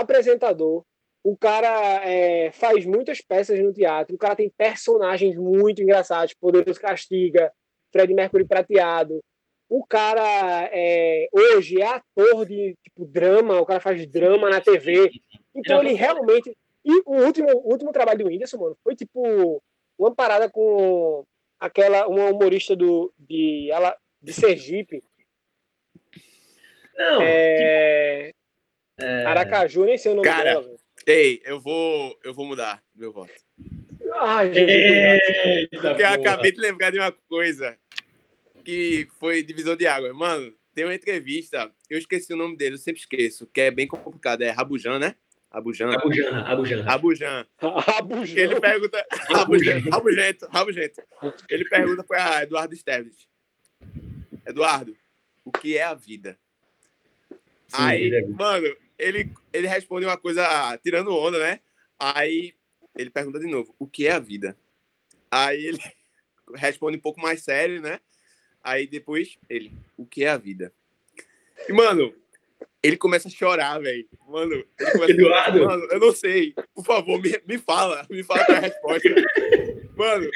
[0.00, 0.84] apresentador,
[1.24, 6.80] o cara é, faz muitas peças no teatro, o cara tem personagens muito engraçados, Poderoso
[6.80, 7.52] Castiga,
[7.92, 9.20] Fred Mercury Prateado,
[9.68, 15.10] o cara é, hoje é ator de tipo drama, o cara faz drama na TV.
[15.54, 19.60] Então ele realmente, E o último, o último trabalho do Whindersson, mano, foi tipo
[19.98, 21.24] uma parada com
[21.58, 25.02] aquela, uma humorista do, de, ela, de Sergipe.
[26.96, 27.22] Não.
[27.22, 28.32] É...
[28.98, 29.24] É...
[29.24, 30.76] Aracaju, nem sei o nome Cara, dela.
[31.06, 33.32] Ei, eu vou, eu vou mudar meu voto.
[34.14, 35.68] Ai, gente.
[35.70, 37.76] Porque eu acabei de lembrar de uma coisa
[38.64, 40.12] que foi divisor de água.
[40.12, 43.86] Mano, tem uma entrevista, eu esqueci o nome dele, eu sempre esqueço, que é bem
[43.86, 44.42] complicado.
[44.42, 45.14] É Rabujan, né?
[45.50, 45.90] Abujan.
[45.90, 46.84] Abujan, Abujan.
[46.86, 47.46] Abujan.
[47.98, 48.40] Abujan.
[48.40, 49.06] Ele pergunta.
[49.34, 49.78] Abujan.
[49.90, 51.02] Rabugento, Rabugento.
[51.48, 53.28] Ele pergunta para Eduardo Esteves.
[54.46, 54.96] Eduardo,
[55.44, 56.38] o que é a vida?
[57.68, 61.60] Sim, Aí, é mano, ele, ele responde uma coisa tirando onda, né?
[61.98, 62.54] Aí
[62.94, 64.56] ele pergunta de novo, o que é a vida?
[65.30, 65.78] Aí ele
[66.54, 68.00] responde um pouco mais sério, né?
[68.62, 70.72] Aí depois ele, o que é a vida?
[71.68, 72.14] E, mano,
[72.82, 74.06] ele começa a chorar, velho.
[74.28, 74.64] Mano,
[75.08, 75.64] Eduardo?
[75.64, 76.54] Mano, eu não sei.
[76.74, 78.06] Por favor, me, me fala.
[78.10, 79.08] Me fala a resposta.
[79.96, 80.28] Mano,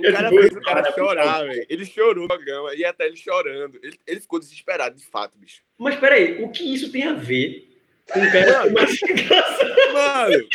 [0.00, 1.64] o cara fez o cara chorar, velho.
[1.68, 3.78] Ele chorou no programa e até ele chorando.
[3.80, 5.62] Ele, ele ficou desesperado, de fato, bicho.
[5.78, 7.75] Mas peraí, o que isso tem a ver
[8.10, 10.48] o cara Mano,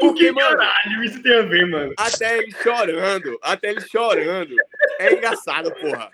[0.00, 1.94] o que caralho isso tem a ver, mano?
[1.96, 4.54] Até ele chorando, até ele chorando.
[4.98, 6.10] É engraçado, porra.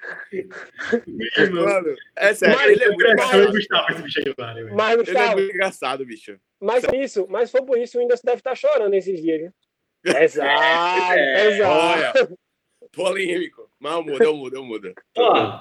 [1.52, 3.52] Mano, é sério, Mas, ele é muito engraçado.
[3.52, 6.40] Gustavo, esse bicho aí, claro, Mas, Ele é Gustavo, muito engraçado, bicho.
[6.60, 9.52] mas foi isso, mas foi por isso o Windows deve estar chorando esses dias, viu?
[10.22, 12.38] Exato, É, exato.
[12.92, 13.68] Polêmico.
[13.78, 14.94] Mas eu mudo, eu mudo, eu mudo.
[15.16, 15.60] Ó,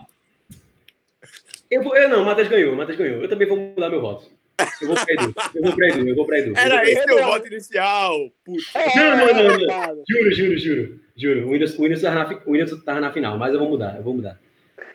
[1.69, 3.21] eu, vou, eu não, o Matheus ganhou, o Matheus ganhou.
[3.21, 4.36] Eu também vou mudar meu voto.
[4.81, 6.53] Eu vou pra Edu, eu vou pra Edu, eu vou pra Edu.
[6.57, 8.31] Era esse o voto inicial.
[8.43, 8.75] Putz.
[8.75, 9.65] É, Não, não, não, não.
[9.67, 10.03] claro.
[10.09, 10.99] Juro, juro, juro.
[11.15, 13.69] Juro, o Windows, o Windows, tava na, o Windows tava na final, mas eu vou
[13.69, 14.39] mudar, eu vou mudar.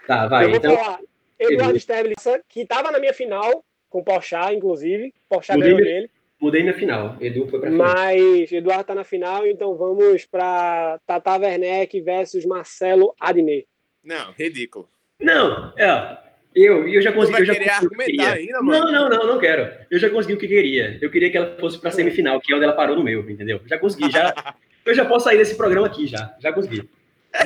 [0.06, 0.76] Tá, vai, Eu vou então.
[0.76, 0.98] falar,
[1.38, 1.76] Eduardo Edu.
[1.78, 2.14] Sterling,
[2.48, 5.12] que estava na minha final, com o Porchat, inclusive.
[5.28, 6.10] Porchat ganhou meu- nele.
[6.40, 7.16] Mudei minha final.
[7.20, 7.86] Edu foi pra final.
[7.86, 13.66] Mas Eduardo tá na final, então vamos para Tata Werneck versus Marcelo Adnet.
[14.02, 14.88] Não, ridículo.
[15.20, 16.18] Não, é.
[16.54, 17.32] Eu, eu já consegui.
[17.32, 18.32] vai Eu já que argumentar queria.
[18.32, 18.84] ainda, mano?
[18.84, 19.72] Não, não, não, não quero.
[19.90, 20.98] Eu já consegui o que queria.
[21.00, 23.60] Eu queria que ela fosse pra semifinal, que é onde ela parou no meu, entendeu?
[23.66, 24.34] Já consegui, já.
[24.84, 26.34] eu já posso sair desse programa aqui, já.
[26.40, 26.88] Já consegui.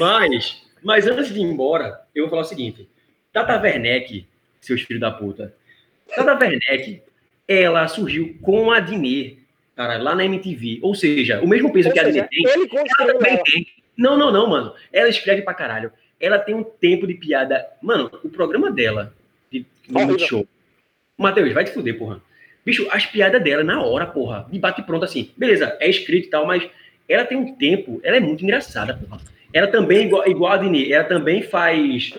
[0.00, 2.88] Mas, mas antes de ir embora, eu vou falar o seguinte.
[3.32, 4.26] Tata Werneck,
[4.60, 5.54] seus filhos da puta.
[6.14, 7.02] Tata Werneck,
[7.46, 9.36] ela surgiu com a Dinê,
[9.76, 10.80] cara, lá na MTV.
[10.82, 13.42] Ou seja, o mesmo peso Ou que a Dinê seja, tem, ele ela também ela.
[13.44, 13.66] tem.
[13.96, 14.74] Não, não, não, mano.
[14.92, 15.92] Ela escreve pra caralho.
[16.20, 17.66] Ela tem um tempo de piada.
[17.82, 19.12] Mano, o programa dela,
[19.50, 19.92] de, de.
[19.92, 20.46] Multishow.
[21.16, 22.20] Matheus, vai te fuder, porra.
[22.64, 24.46] Bicho, as piadas dela na hora, porra.
[24.50, 25.30] De bate pronto assim.
[25.36, 26.68] Beleza, é escrito e tal, mas
[27.08, 28.00] ela tem um tempo.
[28.02, 29.20] Ela é muito engraçada, porra.
[29.52, 32.12] Ela também, igual, igual a Dini, ela também faz.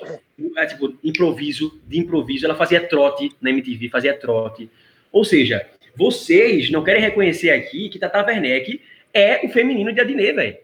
[0.56, 2.45] É, tipo, improviso, de improviso.
[2.45, 4.70] Ela fazia trote na MTV, fazia trote.
[5.12, 8.82] Ou seja, vocês não querem reconhecer aqui que Tata Werneck
[9.14, 10.58] é o feminino de Adnê, velho.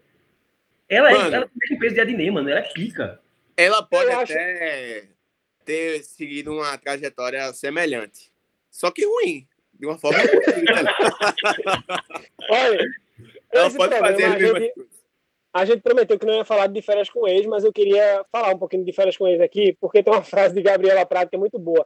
[0.87, 2.49] Ela, é, ela tem o mesmo peso de Adnê, mano.
[2.49, 3.19] Ela é pica.
[3.55, 5.03] Ela pode Eu acho- até
[5.65, 8.31] ter seguido uma trajetória semelhante.
[8.69, 9.47] Só que ruim.
[9.73, 10.55] De uma forma ruim.
[10.59, 10.87] ligado?
[12.49, 12.85] Olha,
[13.51, 14.73] Ela pode fazer a mesmas gente,
[15.53, 18.53] a gente prometeu que não ia falar de férias com ex, mas eu queria falar
[18.53, 21.35] um pouquinho de férias com ex aqui, porque tem uma frase de Gabriela Prado que
[21.35, 21.85] é muito boa.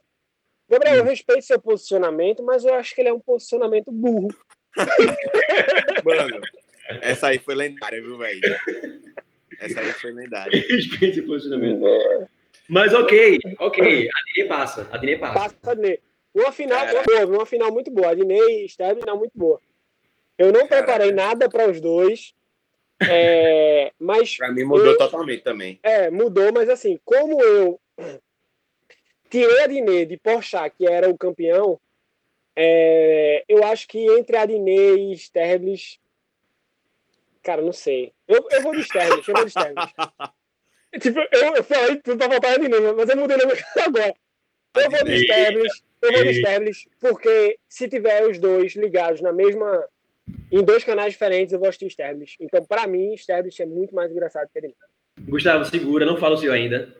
[0.69, 4.27] Gabriel, eu respeito seu posicionamento, mas eu acho que ele é um posicionamento burro.
[6.03, 6.41] Mano,
[7.01, 8.41] essa aí foi lendária, viu, velho?
[9.59, 10.51] Essa aí foi lendária.
[10.69, 11.81] Respeite o posicionamento.
[12.69, 14.09] Mas ok, ok.
[14.13, 14.87] A Adnê passa.
[14.91, 15.33] A Adnê passa.
[15.33, 15.99] Passa a Adnei.
[16.33, 17.03] Uma final Cara.
[17.03, 18.11] boa, uma final muito boa.
[18.11, 19.59] Adnei e Sterling, final muito boa.
[20.37, 20.83] Eu não Cara.
[20.83, 22.33] preparei nada para os dois,
[23.01, 25.79] é, mas Pra mim mudou Eu- totalmente também.
[25.81, 27.79] É, mudou, mas assim, como eu
[29.29, 31.79] tirei a Adnê de Porchat, que era o campeão,
[32.55, 35.99] é, eu acho que entre a Adnê e Sterblis,
[37.47, 38.11] cara, não sei.
[38.27, 39.85] Eu, eu vou de Sterblis, eu vou de Sterblis.
[40.99, 44.13] tipo, eu, eu falei tudo pra voltar a Adnê, mas eu mudei na minha agora.
[44.75, 45.15] Eu vou de.
[45.15, 46.33] Sterblis, eu vou de Ei.
[46.35, 49.87] Sterblis, porque se tiver os dois ligados na mesma...
[50.51, 52.35] Em dois canais diferentes, eu gosto de Sterblis.
[52.37, 54.75] Então, pra mim, Sterblis é muito mais engraçado que a Adnê.
[55.21, 56.93] Gustavo, segura, não fala o seu ainda.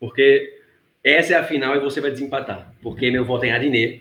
[0.00, 0.60] Porque
[1.04, 2.74] essa é a final e você vai desempatar.
[2.82, 4.00] Porque meu voto é em Adnê.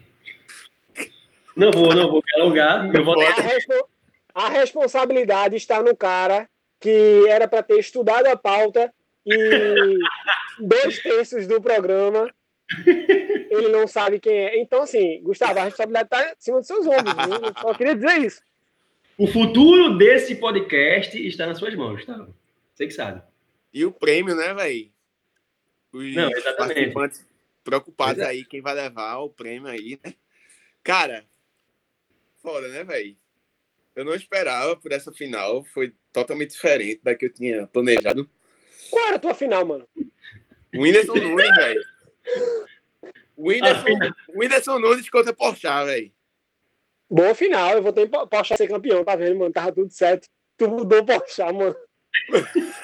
[1.55, 2.91] Não vou, não vou me alongar.
[2.91, 3.92] Meu voto é
[4.33, 8.93] A, respo- a responsabilidade está no cara que era para ter estudado a pauta
[9.25, 9.33] e
[10.59, 12.29] dois terços do programa
[13.49, 14.59] ele não sabe quem é.
[14.59, 17.13] Então, assim, Gustavo, a responsabilidade está em cima dos seus ombros.
[17.13, 17.47] viu?
[17.49, 18.41] Eu só queria dizer isso.
[19.17, 22.35] O futuro desse podcast está nas suas mãos, Gustavo.
[22.73, 23.21] Você que sabe.
[23.71, 24.91] E o prêmio, né, velho?
[25.91, 26.57] Os Não, exatamente.
[26.57, 27.27] participantes
[27.63, 28.27] preocupados é.
[28.27, 30.13] aí, quem vai levar o prêmio aí, né?
[30.83, 31.23] Cara,
[32.41, 33.15] foda, né, velho?
[33.95, 35.63] Eu não esperava por essa final.
[35.65, 38.29] Foi totalmente diferente da que eu tinha planejado.
[38.89, 39.87] Qual era a tua final, mano?
[40.75, 41.83] O Whindersson Nunes, velho.
[43.35, 43.87] O Whindersson,
[44.29, 46.11] o Whindersson Nunes contra Porchat, velho.
[47.09, 47.71] Boa final.
[47.71, 49.53] Eu vou ter Porchat ser campeão, tá vendo, mano?
[49.53, 50.27] Tava tudo certo.
[50.57, 51.75] Tu mudou o Porchat, mano.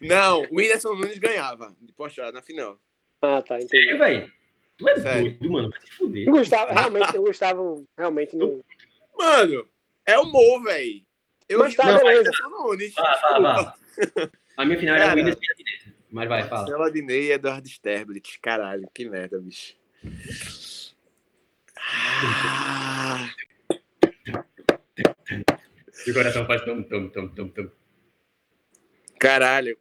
[0.00, 2.78] Não, o Whindersson Nunes ganhava de Porchat na final.
[3.20, 3.56] Ah, tá.
[3.56, 3.84] Entendi.
[3.84, 4.32] Sério, velho?
[4.76, 5.30] Tu é Sério?
[5.38, 5.70] doido, mano.
[5.70, 6.28] Vai se fuder.
[6.28, 8.36] Eu gostava, realmente, eu gostava, realmente.
[8.36, 8.64] No...
[9.16, 9.68] Mano,
[10.04, 11.04] é o Mo, velho.
[11.48, 12.30] Eu Mas tá, beleza.
[12.50, 12.94] Nunes.
[12.94, 13.74] Fala, fala, fala.
[14.56, 15.36] A minha final era o e
[16.10, 16.62] Mas vai, fala.
[16.62, 18.38] Marcelo Adnei e Eduardo Sterblit.
[18.40, 19.74] Caralho, que merda, bicho.
[21.78, 23.28] Ah.
[26.06, 27.70] E o coração faz tum, tum, tum, tum, tum.
[29.18, 29.78] Caralho.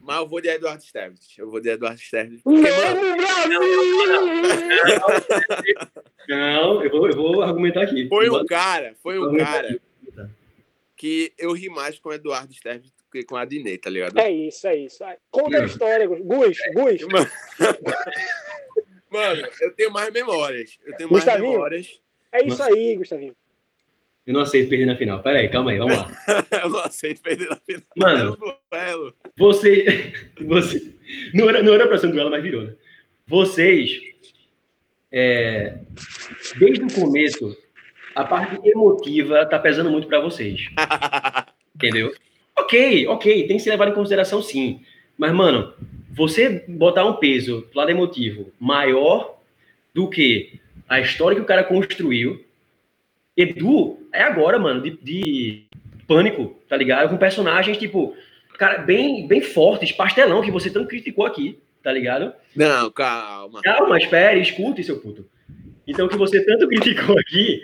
[0.00, 1.38] Mas eu vou de Eduardo Sterblit.
[1.38, 2.42] Eu vou de Eduardo Sterblit.
[2.42, 3.00] Porque, mano...
[6.32, 8.08] Não, eu vou, eu vou argumentar aqui.
[8.08, 9.78] Foi um cara, foi um cara
[10.96, 14.18] que eu ri mais com o Eduardo Sterblit do que com a Adnei, tá ligado?
[14.18, 15.04] É isso, é isso.
[15.30, 16.56] Conta a história, Gus.
[16.74, 17.02] Gus.
[19.12, 20.78] Mano, mano, eu tenho mais memórias.
[20.86, 21.52] Eu tenho mais Gustavinho?
[21.52, 22.00] memórias.
[22.32, 23.36] É isso aí, Gustavinho.
[24.26, 25.22] Eu não aceito perder na final.
[25.22, 26.10] Pera aí, calma aí, vamos lá.
[26.62, 27.82] eu não aceito perder na final.
[27.94, 28.38] Mano,
[28.70, 29.14] duelo.
[29.36, 30.14] você.
[30.40, 30.94] você
[31.34, 32.74] não, era, não era pra ser um duelo, mas virou, né?
[33.26, 34.11] Vocês.
[35.12, 35.78] É,
[36.58, 37.56] desde o começo,
[38.14, 40.68] a parte emotiva tá pesando muito pra vocês.
[41.76, 42.14] Entendeu?
[42.56, 44.80] Ok, ok, tem que ser levado em consideração sim.
[45.18, 45.74] Mas, mano,
[46.10, 49.38] você botar um peso pro lado emotivo maior
[49.94, 52.44] do que a história que o cara construiu.
[53.36, 55.64] Edu é agora, mano, de, de
[56.06, 57.08] pânico, tá ligado?
[57.08, 58.14] Com personagens, tipo,
[58.58, 62.32] cara, bem, bem fortes, pastelão, que você tanto criticou aqui, tá ligado?
[62.54, 63.60] Não, calma.
[63.62, 65.28] Calma, espere, escute, seu puto.
[65.86, 67.62] Então, que você tanto criticou aqui.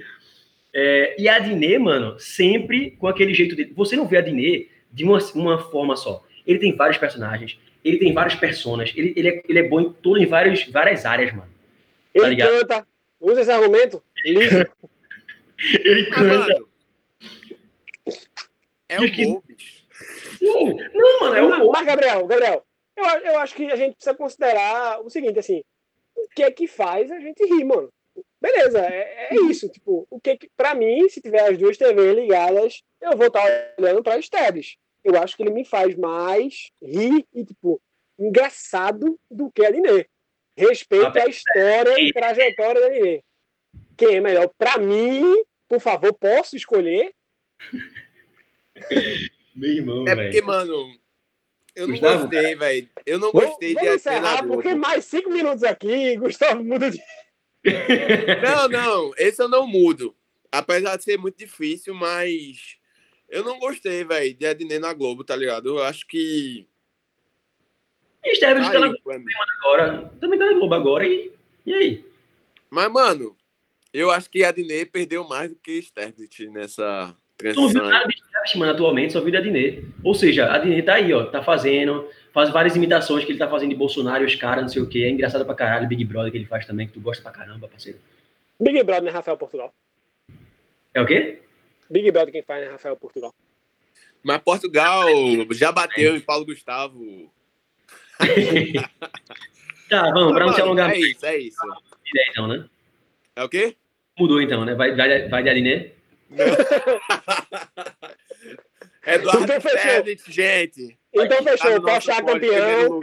[0.74, 3.72] É, e a Dinê, mano, sempre com aquele jeito dele.
[3.74, 6.24] Você não vê a Dinê de uma, uma forma só.
[6.46, 9.92] Ele tem vários personagens, ele tem várias personas, ele, ele, é, ele é bom em,
[9.92, 11.50] todo, em vários, várias áreas, mano.
[12.14, 12.50] Ele ligado?
[12.50, 12.86] canta.
[13.20, 14.02] Usa esse argumento.
[14.24, 16.28] Ele canta.
[16.30, 16.68] mano,
[18.88, 19.26] é o Que-.
[20.40, 22.64] Não, mano, é o mas, Gabriel, Gabriel,
[22.98, 25.62] eu, eu acho que a gente precisa considerar o seguinte, assim,
[26.16, 27.92] o que é que faz a gente rir, mano?
[28.40, 32.16] Beleza, é, é isso, tipo, o que que, pra mim, se tiver as duas TVs
[32.16, 34.76] ligadas, eu vou estar olhando pra Stebbs.
[35.02, 37.80] Eu acho que ele me faz mais rir e, tipo,
[38.18, 40.06] engraçado do que a Dinê.
[40.56, 43.22] Respeito à história e trajetória da Dinê.
[43.96, 44.50] Quem é melhor?
[44.58, 45.22] Pra mim,
[45.68, 47.12] por favor, posso escolher?
[49.54, 50.96] Meu irmão, É porque, mano,
[51.78, 52.88] eu não gostei, velho.
[53.06, 54.54] Eu não Vamos, gostei de vamos encerrar, Globo.
[54.54, 57.00] porque mais cinco minutos aqui, Gustavo muda de
[58.42, 60.14] Não, não, esse eu não mudo.
[60.50, 62.76] Apesar de ser muito difícil, mas
[63.28, 65.68] eu não gostei, velho, de Adnê na Globo, tá ligado?
[65.68, 66.66] Eu acho que.
[68.24, 69.24] E Esteban tá na Globo
[69.60, 70.12] agora.
[70.20, 71.06] Também tá na Globo agora.
[71.06, 71.30] E,
[71.64, 72.04] e aí?
[72.68, 73.36] Mas, mano,
[73.92, 77.14] eu acho que Adnê perdeu mais do que Sterblit nessa
[77.54, 79.84] não viu nada de mano, atualmente, só viu da Dinê.
[80.02, 81.24] Ou seja, a Dinê tá aí, ó.
[81.26, 84.82] Tá fazendo, faz várias imitações que ele tá fazendo de Bolsonaro, os caras, não sei
[84.82, 85.04] o quê.
[85.04, 85.88] É engraçado pra caralho.
[85.88, 87.98] Big Brother que ele faz também, que tu gosta pra caramba, parceiro.
[88.60, 89.72] Big Brother, né, Rafael Portugal?
[90.94, 91.40] É o quê?
[91.90, 93.34] Big Brother quem faz, né, Rafael Portugal?
[94.22, 95.06] Mas Portugal
[95.52, 97.32] já bateu em Paulo Gustavo.
[99.88, 101.56] Tá, vamos, pra não se alongar É isso, é isso.
[102.30, 102.68] então, né?
[103.34, 103.74] É o quê?
[104.18, 104.74] Mudou então, né?
[104.74, 105.92] Vai, vai, vai de Adinê?
[109.06, 109.60] Eduardo Então
[110.28, 110.98] gente.
[111.14, 113.00] Então Tá fechou, primeiro campeão.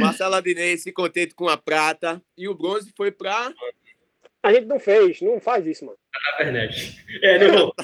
[0.00, 2.22] Marcelo Adnei se contente com a prata.
[2.36, 3.52] E o bronze foi pra.
[4.42, 5.98] A gente não fez, não faz isso, mano.
[6.12, 6.96] Tata Werneck.
[7.22, 7.74] É, não vou.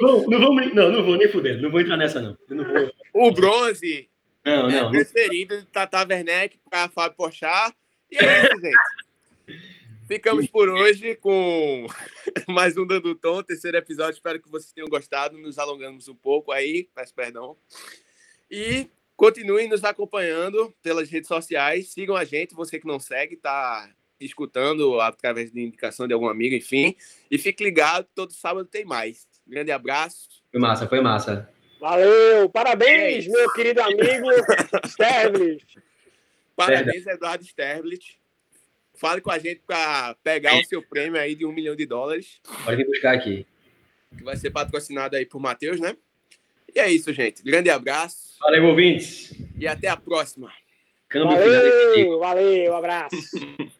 [0.00, 1.60] Não, não, vou, não, não vou nem fuder.
[1.60, 2.36] Não vou entrar nessa, não.
[2.48, 2.90] Não vou.
[3.14, 4.08] O bronze
[4.44, 4.82] Não, é não.
[4.84, 4.90] não.
[4.92, 7.72] transferido de Tata Werneck para Fábio Pochá.
[8.10, 8.76] E é isso, gente.
[10.14, 11.88] Ficamos por hoje com
[12.46, 14.12] mais um Dando Tom, terceiro episódio.
[14.12, 15.36] Espero que vocês tenham gostado.
[15.36, 17.56] Nos alongamos um pouco aí, peço perdão.
[18.48, 21.88] E continuem nos acompanhando pelas redes sociais.
[21.90, 23.90] Sigam a gente, você que não segue, tá
[24.20, 26.94] escutando através de indicação de algum amigo, enfim.
[27.28, 29.26] E fique ligado, todo sábado tem mais.
[29.44, 30.28] Grande abraço.
[30.48, 31.50] Foi massa, foi massa.
[31.80, 33.32] Valeu, É parabéns, isso.
[33.32, 34.28] meu querido amigo
[34.86, 35.58] Sterling.
[36.54, 38.22] Parabéns, Eduardo Sterblit.
[38.94, 42.40] Fale com a gente para pegar o seu prêmio aí de um milhão de dólares,
[42.64, 43.46] Pode vir buscar aqui.
[44.16, 45.96] que vai ser patrocinado aí por Matheus, né?
[46.74, 47.42] E é isso, gente.
[47.42, 49.32] Grande abraço Valeu, ouvintes.
[49.58, 50.52] e até a próxima.
[51.08, 53.16] Câmbio Valeu, valeu, abraço.